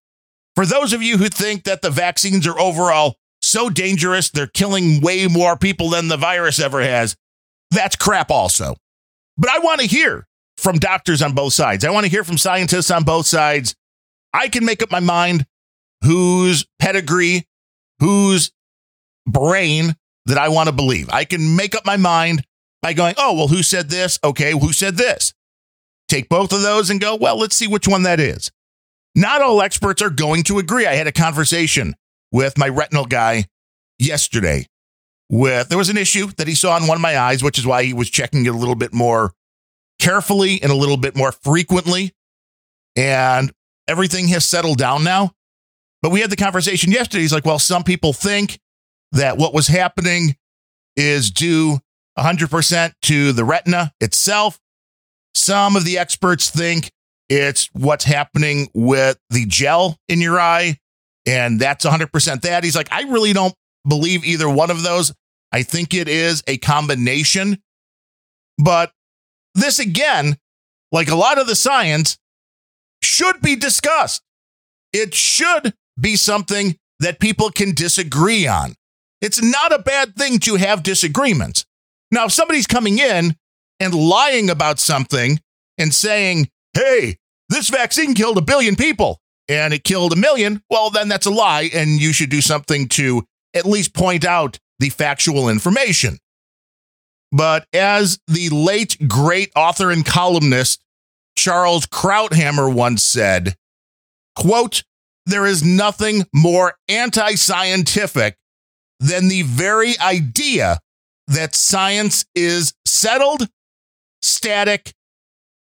For 0.54 0.64
those 0.64 0.92
of 0.92 1.02
you 1.02 1.18
who 1.18 1.28
think 1.28 1.64
that 1.64 1.82
the 1.82 1.90
vaccines 1.90 2.46
are 2.46 2.58
overall 2.58 3.16
so 3.42 3.68
dangerous, 3.68 4.30
they're 4.30 4.46
killing 4.46 5.00
way 5.00 5.26
more 5.26 5.56
people 5.56 5.90
than 5.90 6.08
the 6.08 6.16
virus 6.16 6.58
ever 6.58 6.80
has. 6.80 7.16
That's 7.70 7.96
crap, 7.96 8.30
also. 8.30 8.76
But 9.38 9.50
I 9.50 9.58
want 9.58 9.80
to 9.80 9.86
hear 9.86 10.26
from 10.56 10.78
doctors 10.78 11.22
on 11.22 11.34
both 11.34 11.52
sides. 11.52 11.84
I 11.84 11.90
want 11.90 12.04
to 12.04 12.10
hear 12.10 12.24
from 12.24 12.38
scientists 12.38 12.90
on 12.90 13.04
both 13.04 13.26
sides. 13.26 13.74
I 14.32 14.48
can 14.48 14.64
make 14.64 14.82
up 14.82 14.90
my 14.90 15.00
mind 15.00 15.46
whose 16.02 16.66
pedigree, 16.78 17.46
whose 18.00 18.50
brain 19.26 19.94
that 20.26 20.38
I 20.38 20.48
want 20.48 20.68
to 20.68 20.72
believe. 20.72 21.08
I 21.10 21.24
can 21.24 21.56
make 21.56 21.74
up 21.74 21.84
my 21.84 21.96
mind 21.96 22.44
by 22.82 22.92
going, 22.92 23.14
oh, 23.18 23.34
well, 23.34 23.48
who 23.48 23.62
said 23.62 23.88
this? 23.90 24.18
Okay, 24.22 24.52
who 24.52 24.72
said 24.72 24.96
this? 24.96 25.32
Take 26.08 26.28
both 26.28 26.52
of 26.52 26.62
those 26.62 26.90
and 26.90 27.00
go, 27.00 27.16
well, 27.16 27.38
let's 27.38 27.56
see 27.56 27.66
which 27.66 27.88
one 27.88 28.04
that 28.04 28.20
is. 28.20 28.50
Not 29.14 29.42
all 29.42 29.62
experts 29.62 30.02
are 30.02 30.10
going 30.10 30.42
to 30.44 30.58
agree. 30.58 30.86
I 30.86 30.94
had 30.94 31.06
a 31.06 31.12
conversation 31.12 31.94
with 32.30 32.58
my 32.58 32.68
retinal 32.68 33.06
guy 33.06 33.46
yesterday 33.98 34.66
with 35.28 35.68
there 35.68 35.78
was 35.78 35.88
an 35.88 35.96
issue 35.96 36.28
that 36.36 36.48
he 36.48 36.54
saw 36.54 36.76
in 36.76 36.86
one 36.86 36.96
of 36.96 37.02
my 37.02 37.18
eyes, 37.18 37.42
which 37.42 37.58
is 37.58 37.66
why 37.66 37.82
he 37.84 37.92
was 37.92 38.10
checking 38.10 38.46
it 38.46 38.54
a 38.54 38.56
little 38.56 38.74
bit 38.74 38.92
more 38.92 39.32
carefully 39.98 40.60
and 40.62 40.70
a 40.70 40.76
little 40.76 40.96
bit 40.96 41.16
more 41.16 41.32
frequently. 41.32 42.12
And 42.94 43.52
everything 43.88 44.28
has 44.28 44.44
settled 44.44 44.78
down 44.78 45.04
now. 45.04 45.32
But 46.02 46.10
we 46.12 46.20
had 46.20 46.30
the 46.30 46.36
conversation 46.36 46.92
yesterday. 46.92 47.22
He's 47.22 47.32
like, 47.32 47.44
well, 47.44 47.58
some 47.58 47.82
people 47.82 48.12
think 48.12 48.58
that 49.12 49.38
what 49.38 49.54
was 49.54 49.66
happening 49.66 50.36
is 50.96 51.30
due 51.30 51.78
100% 52.18 52.92
to 53.02 53.32
the 53.32 53.44
retina 53.44 53.92
itself. 54.00 54.58
Some 55.34 55.76
of 55.76 55.84
the 55.84 55.98
experts 55.98 56.50
think 56.50 56.90
it's 57.28 57.68
what's 57.72 58.04
happening 58.04 58.68
with 58.74 59.18
the 59.30 59.46
gel 59.46 59.98
in 60.08 60.20
your 60.20 60.40
eye, 60.40 60.78
and 61.26 61.60
that's 61.60 61.84
100% 61.84 62.40
that. 62.42 62.64
He's 62.64 62.76
like, 62.76 62.92
I 62.92 63.02
really 63.02 63.32
don't 63.32 63.54
believe 63.86 64.24
either 64.24 64.48
one 64.48 64.70
of 64.70 64.82
those. 64.82 65.12
I 65.52 65.62
think 65.62 65.94
it 65.94 66.08
is 66.08 66.42
a 66.46 66.58
combination. 66.58 67.62
But 68.58 68.92
this 69.54 69.78
again, 69.78 70.36
like 70.92 71.08
a 71.08 71.16
lot 71.16 71.38
of 71.38 71.46
the 71.46 71.56
science, 71.56 72.18
should 73.02 73.40
be 73.40 73.56
discussed. 73.56 74.22
It 74.92 75.14
should 75.14 75.74
be 75.98 76.16
something 76.16 76.76
that 77.00 77.20
people 77.20 77.50
can 77.50 77.74
disagree 77.74 78.46
on. 78.46 78.74
It's 79.20 79.42
not 79.42 79.72
a 79.72 79.78
bad 79.78 80.16
thing 80.16 80.38
to 80.40 80.56
have 80.56 80.82
disagreements. 80.82 81.64
Now, 82.10 82.26
if 82.26 82.32
somebody's 82.32 82.66
coming 82.66 82.98
in 82.98 83.36
and 83.80 83.94
lying 83.94 84.50
about 84.50 84.78
something 84.78 85.40
and 85.78 85.94
saying, 85.94 86.48
hey, 86.74 87.16
this 87.48 87.68
vaccine 87.68 88.14
killed 88.14 88.38
a 88.38 88.42
billion 88.42 88.76
people 88.76 89.20
and 89.48 89.72
it 89.74 89.84
killed 89.84 90.12
a 90.12 90.16
million, 90.16 90.62
well, 90.70 90.90
then 90.90 91.08
that's 91.08 91.26
a 91.26 91.30
lie. 91.30 91.70
And 91.74 92.00
you 92.00 92.12
should 92.12 92.30
do 92.30 92.40
something 92.40 92.88
to 92.90 93.24
at 93.56 93.66
least 93.66 93.94
point 93.94 94.24
out 94.24 94.58
the 94.78 94.90
factual 94.90 95.48
information. 95.48 96.18
But 97.32 97.66
as 97.72 98.18
the 98.28 98.50
late 98.50 99.08
great 99.08 99.50
author 99.56 99.90
and 99.90 100.04
columnist 100.04 100.82
Charles 101.36 101.86
Krauthammer 101.86 102.72
once 102.72 103.02
said, 103.02 103.56
quote, 104.36 104.84
there 105.26 105.46
is 105.46 105.64
nothing 105.64 106.24
more 106.32 106.74
anti 106.88 107.34
scientific 107.34 108.36
than 109.00 109.28
the 109.28 109.42
very 109.42 109.98
idea 109.98 110.78
that 111.26 111.54
science 111.54 112.24
is 112.34 112.72
settled, 112.86 113.48
static, 114.22 114.92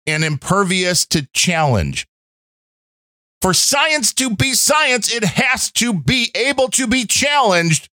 and 0.07 0.24
impervious 0.24 1.07
to 1.07 1.28
challenge. 1.34 2.07
For 3.41 3.55
science 3.55 4.12
to 4.14 4.34
be 4.34 4.55
science, 4.55 5.12
it 5.12 5.24
has 5.24 5.70
to 5.72 5.95
be 5.95 6.30
able 6.34 6.68
to 6.70 6.86
be 6.86 7.05
challenged. 7.05 7.89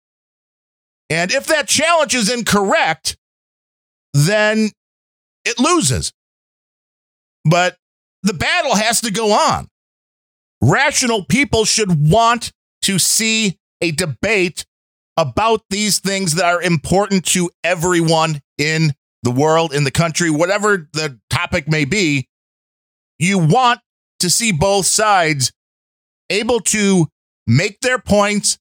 And 1.10 1.32
if 1.32 1.48
that 1.48 1.68
challenge 1.68 2.16
is 2.16 2.32
incorrect, 2.32 3.18
then 4.14 4.72
it 5.46 5.60
loses. 5.60 6.14
But 7.44 7.78
the 8.24 8.34
battle 8.34 8.76
has 8.76 9.02
to 9.02 9.12
go 9.12 9.34
on. 9.34 9.68
Rational 10.62 11.26
people 11.26 11.66
should 11.66 12.10
want 12.10 12.52
to 12.84 12.98
see 12.98 13.58
a 13.82 13.92
debate 13.92 14.66
about 15.18 15.62
these 15.70 16.00
things 16.00 16.36
that 16.36 16.46
are 16.46 16.62
important 16.62 17.26
to 17.26 17.52
everyone 17.64 18.42
in 18.58 18.94
the 19.24 19.32
world, 19.32 19.74
in 19.74 19.84
the 19.84 19.92
country, 19.92 20.30
whatever 20.30 20.90
the 20.94 21.20
topic 21.30 21.68
may 21.68 21.86
be. 21.86 22.28
You 23.20 23.40
want 23.40 23.82
to 24.24 24.30
see 24.30 24.52
both 24.52 24.86
sides 24.86 25.54
able 26.30 26.60
to 26.60 27.08
make 27.46 27.80
their 27.82 28.00
points 28.00 28.58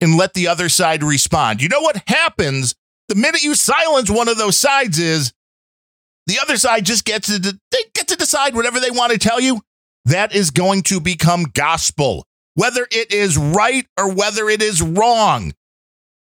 and 0.00 0.16
let 0.16 0.34
the 0.34 0.48
other 0.48 0.68
side 0.68 1.02
respond. 1.02 1.62
You 1.62 1.68
know 1.68 1.80
what 1.80 2.02
happens 2.06 2.74
the 3.08 3.14
minute 3.14 3.42
you 3.42 3.54
silence 3.54 4.10
one 4.10 4.28
of 4.28 4.38
those 4.38 4.56
sides 4.56 4.98
is 4.98 5.32
the 6.26 6.38
other 6.42 6.56
side 6.56 6.84
just 6.84 7.04
gets 7.04 7.28
to 7.28 7.38
they 7.38 7.78
get 7.94 8.08
to 8.08 8.16
decide 8.16 8.54
whatever 8.54 8.80
they 8.80 8.90
want 8.90 9.12
to 9.12 9.18
tell 9.18 9.40
you. 9.40 9.60
That 10.06 10.34
is 10.34 10.50
going 10.50 10.82
to 10.84 11.00
become 11.00 11.44
gospel, 11.52 12.26
whether 12.54 12.86
it 12.90 13.12
is 13.12 13.36
right 13.36 13.86
or 13.98 14.12
whether 14.12 14.48
it 14.48 14.62
is 14.62 14.80
wrong. 14.80 15.52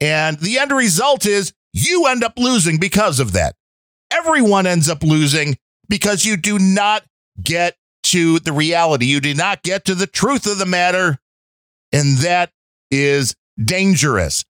And 0.01 0.39
the 0.39 0.57
end 0.57 0.71
result 0.71 1.25
is 1.25 1.53
you 1.73 2.07
end 2.07 2.23
up 2.23 2.33
losing 2.37 2.79
because 2.79 3.19
of 3.19 3.33
that. 3.33 3.55
Everyone 4.11 4.65
ends 4.65 4.89
up 4.89 5.03
losing 5.03 5.57
because 5.87 6.25
you 6.25 6.35
do 6.35 6.57
not 6.57 7.03
get 7.41 7.75
to 8.03 8.39
the 8.39 8.51
reality. 8.51 9.05
You 9.05 9.19
do 9.19 9.33
not 9.33 9.63
get 9.63 9.85
to 9.85 9.95
the 9.95 10.07
truth 10.07 10.45
of 10.45 10.57
the 10.57 10.65
matter. 10.65 11.19
And 11.91 12.17
that 12.19 12.51
is 12.91 13.35
dangerous. 13.63 14.45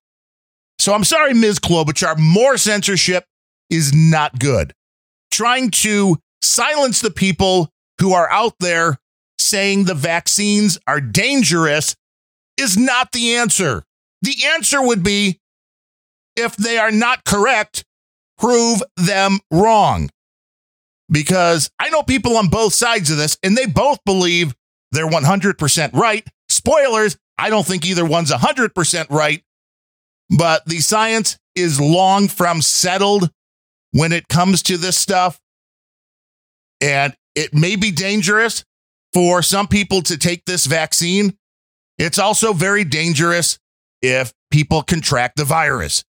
So 0.78 0.94
I'm 0.94 1.04
sorry, 1.04 1.34
Ms. 1.34 1.58
Klobuchar, 1.58 2.18
more 2.18 2.56
censorship 2.56 3.24
is 3.68 3.92
not 3.92 4.38
good. 4.38 4.72
Trying 5.30 5.70
to 5.70 6.18
silence 6.42 7.00
the 7.00 7.10
people 7.10 7.70
who 8.00 8.12
are 8.12 8.30
out 8.30 8.54
there 8.60 8.98
saying 9.38 9.84
the 9.84 9.94
vaccines 9.94 10.78
are 10.86 11.00
dangerous 11.00 11.96
is 12.56 12.76
not 12.76 13.12
the 13.12 13.36
answer. 13.36 13.84
The 14.22 14.36
answer 14.54 14.82
would 14.82 15.02
be 15.02 15.38
if 16.36 16.56
they 16.56 16.78
are 16.78 16.90
not 16.90 17.24
correct, 17.24 17.84
prove 18.38 18.82
them 18.96 19.40
wrong. 19.50 20.10
Because 21.10 21.70
I 21.78 21.90
know 21.90 22.02
people 22.02 22.36
on 22.36 22.48
both 22.48 22.72
sides 22.72 23.10
of 23.10 23.16
this, 23.16 23.36
and 23.42 23.56
they 23.56 23.66
both 23.66 23.98
believe 24.04 24.54
they're 24.92 25.08
100% 25.08 25.92
right. 25.92 26.26
Spoilers, 26.48 27.16
I 27.38 27.50
don't 27.50 27.66
think 27.66 27.84
either 27.86 28.04
one's 28.04 28.30
100% 28.30 29.10
right, 29.10 29.42
but 30.36 30.64
the 30.66 30.78
science 30.78 31.38
is 31.54 31.80
long 31.80 32.28
from 32.28 32.62
settled 32.62 33.30
when 33.92 34.12
it 34.12 34.28
comes 34.28 34.62
to 34.64 34.76
this 34.76 34.96
stuff. 34.96 35.40
And 36.80 37.14
it 37.34 37.54
may 37.54 37.76
be 37.76 37.90
dangerous 37.90 38.64
for 39.12 39.42
some 39.42 39.66
people 39.66 40.02
to 40.02 40.16
take 40.16 40.44
this 40.44 40.66
vaccine. 40.66 41.36
It's 41.98 42.18
also 42.18 42.52
very 42.52 42.84
dangerous 42.84 43.58
if 44.00 44.32
people 44.50 44.82
contract 44.82 45.36
the 45.36 45.44
virus. 45.44 46.04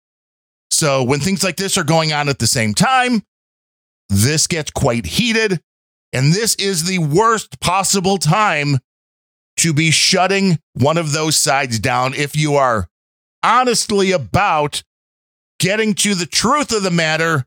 So 0.70 1.04
when 1.04 1.20
things 1.20 1.44
like 1.44 1.58
this 1.58 1.78
are 1.78 1.84
going 1.84 2.14
on 2.14 2.30
at 2.30 2.40
the 2.40 2.48
same 2.48 2.74
time, 2.74 3.24
this 4.12 4.46
gets 4.46 4.70
quite 4.70 5.06
heated. 5.06 5.62
And 6.14 6.34
this 6.34 6.56
is 6.56 6.84
the 6.84 7.00
worst 7.00 7.60
possible 7.62 8.18
time 8.18 8.80
to 9.58 9.74
be 9.74 9.92
shutting 9.92 10.60
one 10.74 10.98
of 10.98 11.14
those 11.14 11.38
sides 11.38 11.80
down 11.80 12.14
if 12.14 12.36
you 12.36 12.56
are 12.56 12.88
honestly 13.42 14.12
about 14.12 14.84
getting 15.60 15.94
to 15.94 16.14
the 16.16 16.26
truth 16.26 16.74
of 16.74 16.84
the 16.84 16.92
matter 16.92 17.46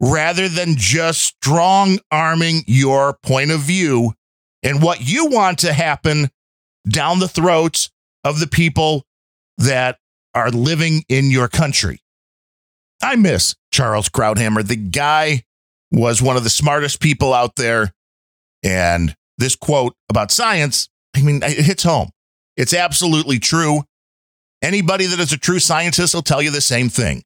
rather 0.00 0.48
than 0.48 0.76
just 0.76 1.20
strong 1.20 1.98
arming 2.10 2.62
your 2.66 3.18
point 3.22 3.50
of 3.50 3.60
view 3.60 4.14
and 4.62 4.82
what 4.82 5.00
you 5.00 5.26
want 5.26 5.58
to 5.58 5.72
happen 5.72 6.30
down 6.88 7.18
the 7.18 7.28
throats 7.28 7.90
of 8.24 8.40
the 8.40 8.46
people 8.46 9.04
that 9.58 9.98
are 10.34 10.50
living 10.50 11.04
in 11.08 11.30
your 11.30 11.48
country. 11.48 12.00
I 13.02 13.16
miss 13.16 13.54
Charles 13.72 14.08
Krauthammer. 14.08 14.66
The 14.66 14.76
guy 14.76 15.44
was 15.92 16.22
one 16.22 16.36
of 16.36 16.44
the 16.44 16.50
smartest 16.50 17.00
people 17.00 17.34
out 17.34 17.56
there. 17.56 17.92
And 18.64 19.14
this 19.38 19.54
quote 19.54 19.94
about 20.08 20.30
science, 20.30 20.88
I 21.14 21.22
mean, 21.22 21.42
it 21.42 21.64
hits 21.64 21.82
home. 21.82 22.10
It's 22.56 22.74
absolutely 22.74 23.38
true. 23.38 23.82
Anybody 24.62 25.06
that 25.06 25.20
is 25.20 25.32
a 25.32 25.38
true 25.38 25.58
scientist 25.58 26.14
will 26.14 26.22
tell 26.22 26.40
you 26.40 26.50
the 26.50 26.60
same 26.60 26.88
thing. 26.88 27.22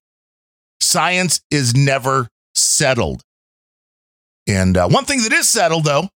Science 0.81 1.41
is 1.51 1.75
never 1.75 2.29
settled. 2.55 3.23
And 4.49 4.77
uh, 4.77 4.89
one 4.89 5.05
thing 5.05 5.23
that 5.23 5.33
is 5.33 5.49
settled, 5.49 5.85
though, 5.85 6.09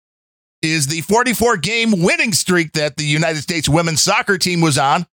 is 0.62 0.86
the 0.86 1.00
44 1.02 1.56
game 1.58 2.02
winning 2.02 2.32
streak 2.32 2.72
that 2.72 2.96
the 2.96 3.04
United 3.04 3.42
States 3.42 3.68
women's 3.68 4.02
soccer 4.02 4.38
team 4.38 4.60
was 4.60 4.78
on, 4.78 5.06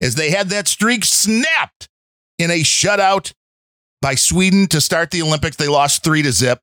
as 0.00 0.14
they 0.14 0.30
had 0.30 0.48
that 0.48 0.68
streak 0.68 1.04
snapped 1.04 1.88
in 2.38 2.50
a 2.50 2.60
shutout 2.60 3.32
by 4.00 4.14
Sweden 4.14 4.66
to 4.68 4.80
start 4.80 5.10
the 5.10 5.22
Olympics. 5.22 5.56
They 5.56 5.68
lost 5.68 6.02
three 6.02 6.22
to 6.22 6.32
zip. 6.32 6.60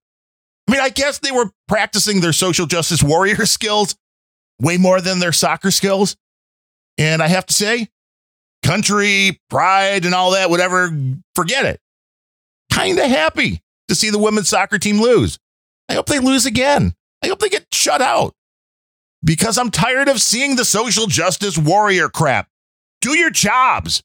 I 0.72 0.74
mean, 0.74 0.82
I 0.82 0.90
guess 0.90 1.20
they 1.20 1.32
were 1.34 1.52
practicing 1.68 2.22
their 2.22 2.32
social 2.32 2.66
justice 2.66 3.04
warrior 3.04 3.46
skills 3.46 3.98
way 4.58 4.78
more 4.78 5.02
than 5.02 5.20
their 5.20 5.34
soccer 5.34 5.70
skills. 5.70 6.16
And 6.98 7.22
I 7.22 7.28
have 7.28 7.46
to 7.48 7.54
say, 7.54 7.90
country, 8.64 9.42
pride, 9.50 10.06
and 10.06 10.16
all 10.16 10.32
that, 10.32 10.50
whatever, 10.50 10.90
forget 11.36 11.66
it. 11.66 11.82
Kind 12.72 13.00
of 13.00 13.06
happy 13.06 13.62
to 13.90 13.96
see 13.96 14.12
the 14.12 14.18
women's 14.18 14.48
soccer 14.48 14.80
team 14.80 15.02
lose. 15.02 15.38
I 15.90 15.96
hope 15.96 16.06
they 16.06 16.20
lose 16.20 16.46
again. 16.46 16.94
I 17.22 17.28
hope 17.28 17.40
they 17.40 17.50
get 17.50 17.66
shut 17.74 18.02
out 18.02 18.34
because 19.22 19.58
I'm 19.58 19.72
tired 19.72 20.08
of 20.08 20.22
seeing 20.22 20.56
the 20.56 20.64
social 20.64 21.06
justice 21.06 21.58
warrior 21.58 22.08
crap. 22.08 22.48
Do 23.02 23.18
your 23.18 23.30
jobs, 23.30 24.04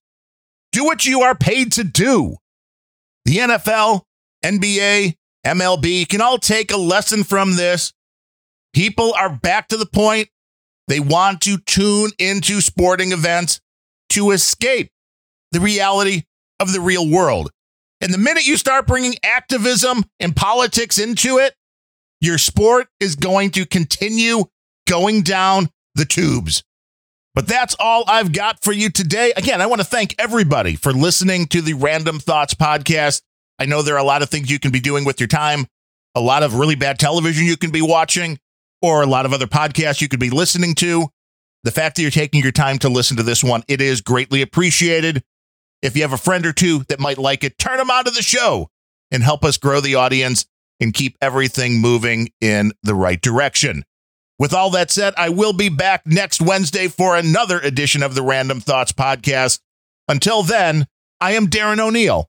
do 0.73 0.85
what 0.85 1.07
you 1.07 1.21
are 1.21 1.37
paid 1.37 1.71
to 1.75 1.85
do. 1.85 2.39
The 3.25 3.37
NFL, 3.37 4.03
NBA, 4.45 5.15
MLB 5.47 6.09
can 6.09 6.21
all 6.21 6.39
take 6.39 6.73
a 6.73 6.77
lesson 6.77 7.23
from 7.23 7.55
this. 7.55 7.93
People 8.75 9.15
are 9.17 9.31
back 9.31 9.69
to 9.69 9.77
the 9.77 9.87
point. 9.87 10.29
They 10.89 10.99
want 10.99 11.41
to 11.43 11.59
tune 11.59 12.11
into 12.19 12.61
sporting 12.61 13.13
events 13.13 13.61
to 14.11 14.33
escape 14.33 14.91
the 15.53 15.61
reality 15.61 16.25
of 16.59 16.73
the 16.73 16.81
real 16.81 17.09
world. 17.09 17.51
And 18.01 18.13
the 18.13 18.19
minute 18.19 18.47
you 18.47 18.57
start 18.57 18.89
bringing 18.89 19.15
activism 19.23 20.05
and 20.19 20.35
politics 20.35 20.99
into 20.99 21.39
it, 21.39 21.55
your 22.21 22.39
sport 22.39 22.89
is 22.99 23.15
going 23.15 23.53
to 23.53 23.67
continue 23.67 24.45
going 24.89 25.23
down 25.23 25.71
the 25.95 26.05
tubes. 26.05 26.65
But 27.35 27.47
that's 27.47 27.77
all 27.79 28.05
I've 28.09 28.33
got 28.33 28.65
for 28.65 28.73
you 28.73 28.91
today. 28.91 29.33
Again, 29.37 29.61
I 29.61 29.67
want 29.67 29.81
to 29.81 29.87
thank 29.87 30.15
everybody 30.19 30.75
for 30.75 30.93
listening 30.93 31.47
to 31.49 31.61
the 31.61 31.75
Randumb 31.75 32.21
Thoughts 32.21 32.55
podcast. 32.55 33.23
I 33.59 33.67
know 33.67 33.83
there 33.83 33.95
are 33.95 33.99
a 33.99 34.05
lot 34.05 34.23
of 34.23 34.31
things 34.31 34.51
you 34.51 34.59
can 34.59 34.71
be 34.71 34.81
doing 34.81 35.05
with 35.05 35.21
your 35.21 35.29
time, 35.29 35.67
a 36.15 36.21
lot 36.21 36.43
of 36.43 36.55
really 36.55 36.75
bad 36.75 36.99
television 36.99 37.47
you 37.47 37.57
can 37.57 37.71
be 37.71 37.83
watching, 37.83 38.39
or 38.83 39.03
a 39.03 39.07
lot 39.07 39.27
of 39.27 39.33
other 39.33 39.47
podcasts 39.47 40.01
you 40.01 40.09
could 40.09 40.21
be 40.21 40.31
listening 40.31 40.75
to. 40.77 41.09
The 41.65 41.71
fact 41.71 41.97
that 41.97 42.03
you're 42.03 42.11
taking 42.11 42.43
your 42.43 42.53
time 42.53 42.79
to 42.79 42.89
listen 42.89 43.17
to 43.17 43.23
this 43.23 43.43
one, 43.43 43.65
it 43.67 43.81
is 43.81 44.01
greatly 44.01 44.43
appreciated. 44.43 45.23
If 45.83 45.97
you 45.97 46.03
have 46.03 46.13
a 46.13 46.19
friend 46.19 46.47
or 46.47 46.53
two 46.53 46.85
that 46.89 47.01
might 47.01 47.19
like 47.19 47.45
it, 47.45 47.59
turn 47.59 47.79
them 47.79 47.91
onto 47.91 48.11
the 48.11 48.23
show 48.23 48.71
and 49.11 49.23
help 49.23 49.45
us 49.45 49.59
grow 49.59 49.81
the 49.81 49.95
audience 49.95 50.47
and 50.81 50.95
keep 50.95 51.17
everything 51.21 51.81
moving 51.81 52.31
in 52.41 52.73
the 52.83 52.95
right 52.95 53.21
direction. 53.21 53.85
With 54.39 54.53
all 54.53 54.71
that 54.71 54.91
said, 54.91 55.15
I 55.17 55.31
will 55.31 55.55
be 55.55 55.71
back 55.71 56.03
next 56.05 56.43
Wednesday 56.43 56.89
for 56.89 57.17
another 57.17 57.59
edition 57.59 58.03
of 58.03 58.15
the 58.15 58.21
Randumb 58.21 58.63
Thoughts 58.63 58.93
podcast. 58.93 59.61
Until 60.09 60.43
then, 60.43 60.87
I 61.21 61.33
am 61.33 61.49
Darren 61.49 61.81
O'Neill. 61.81 62.29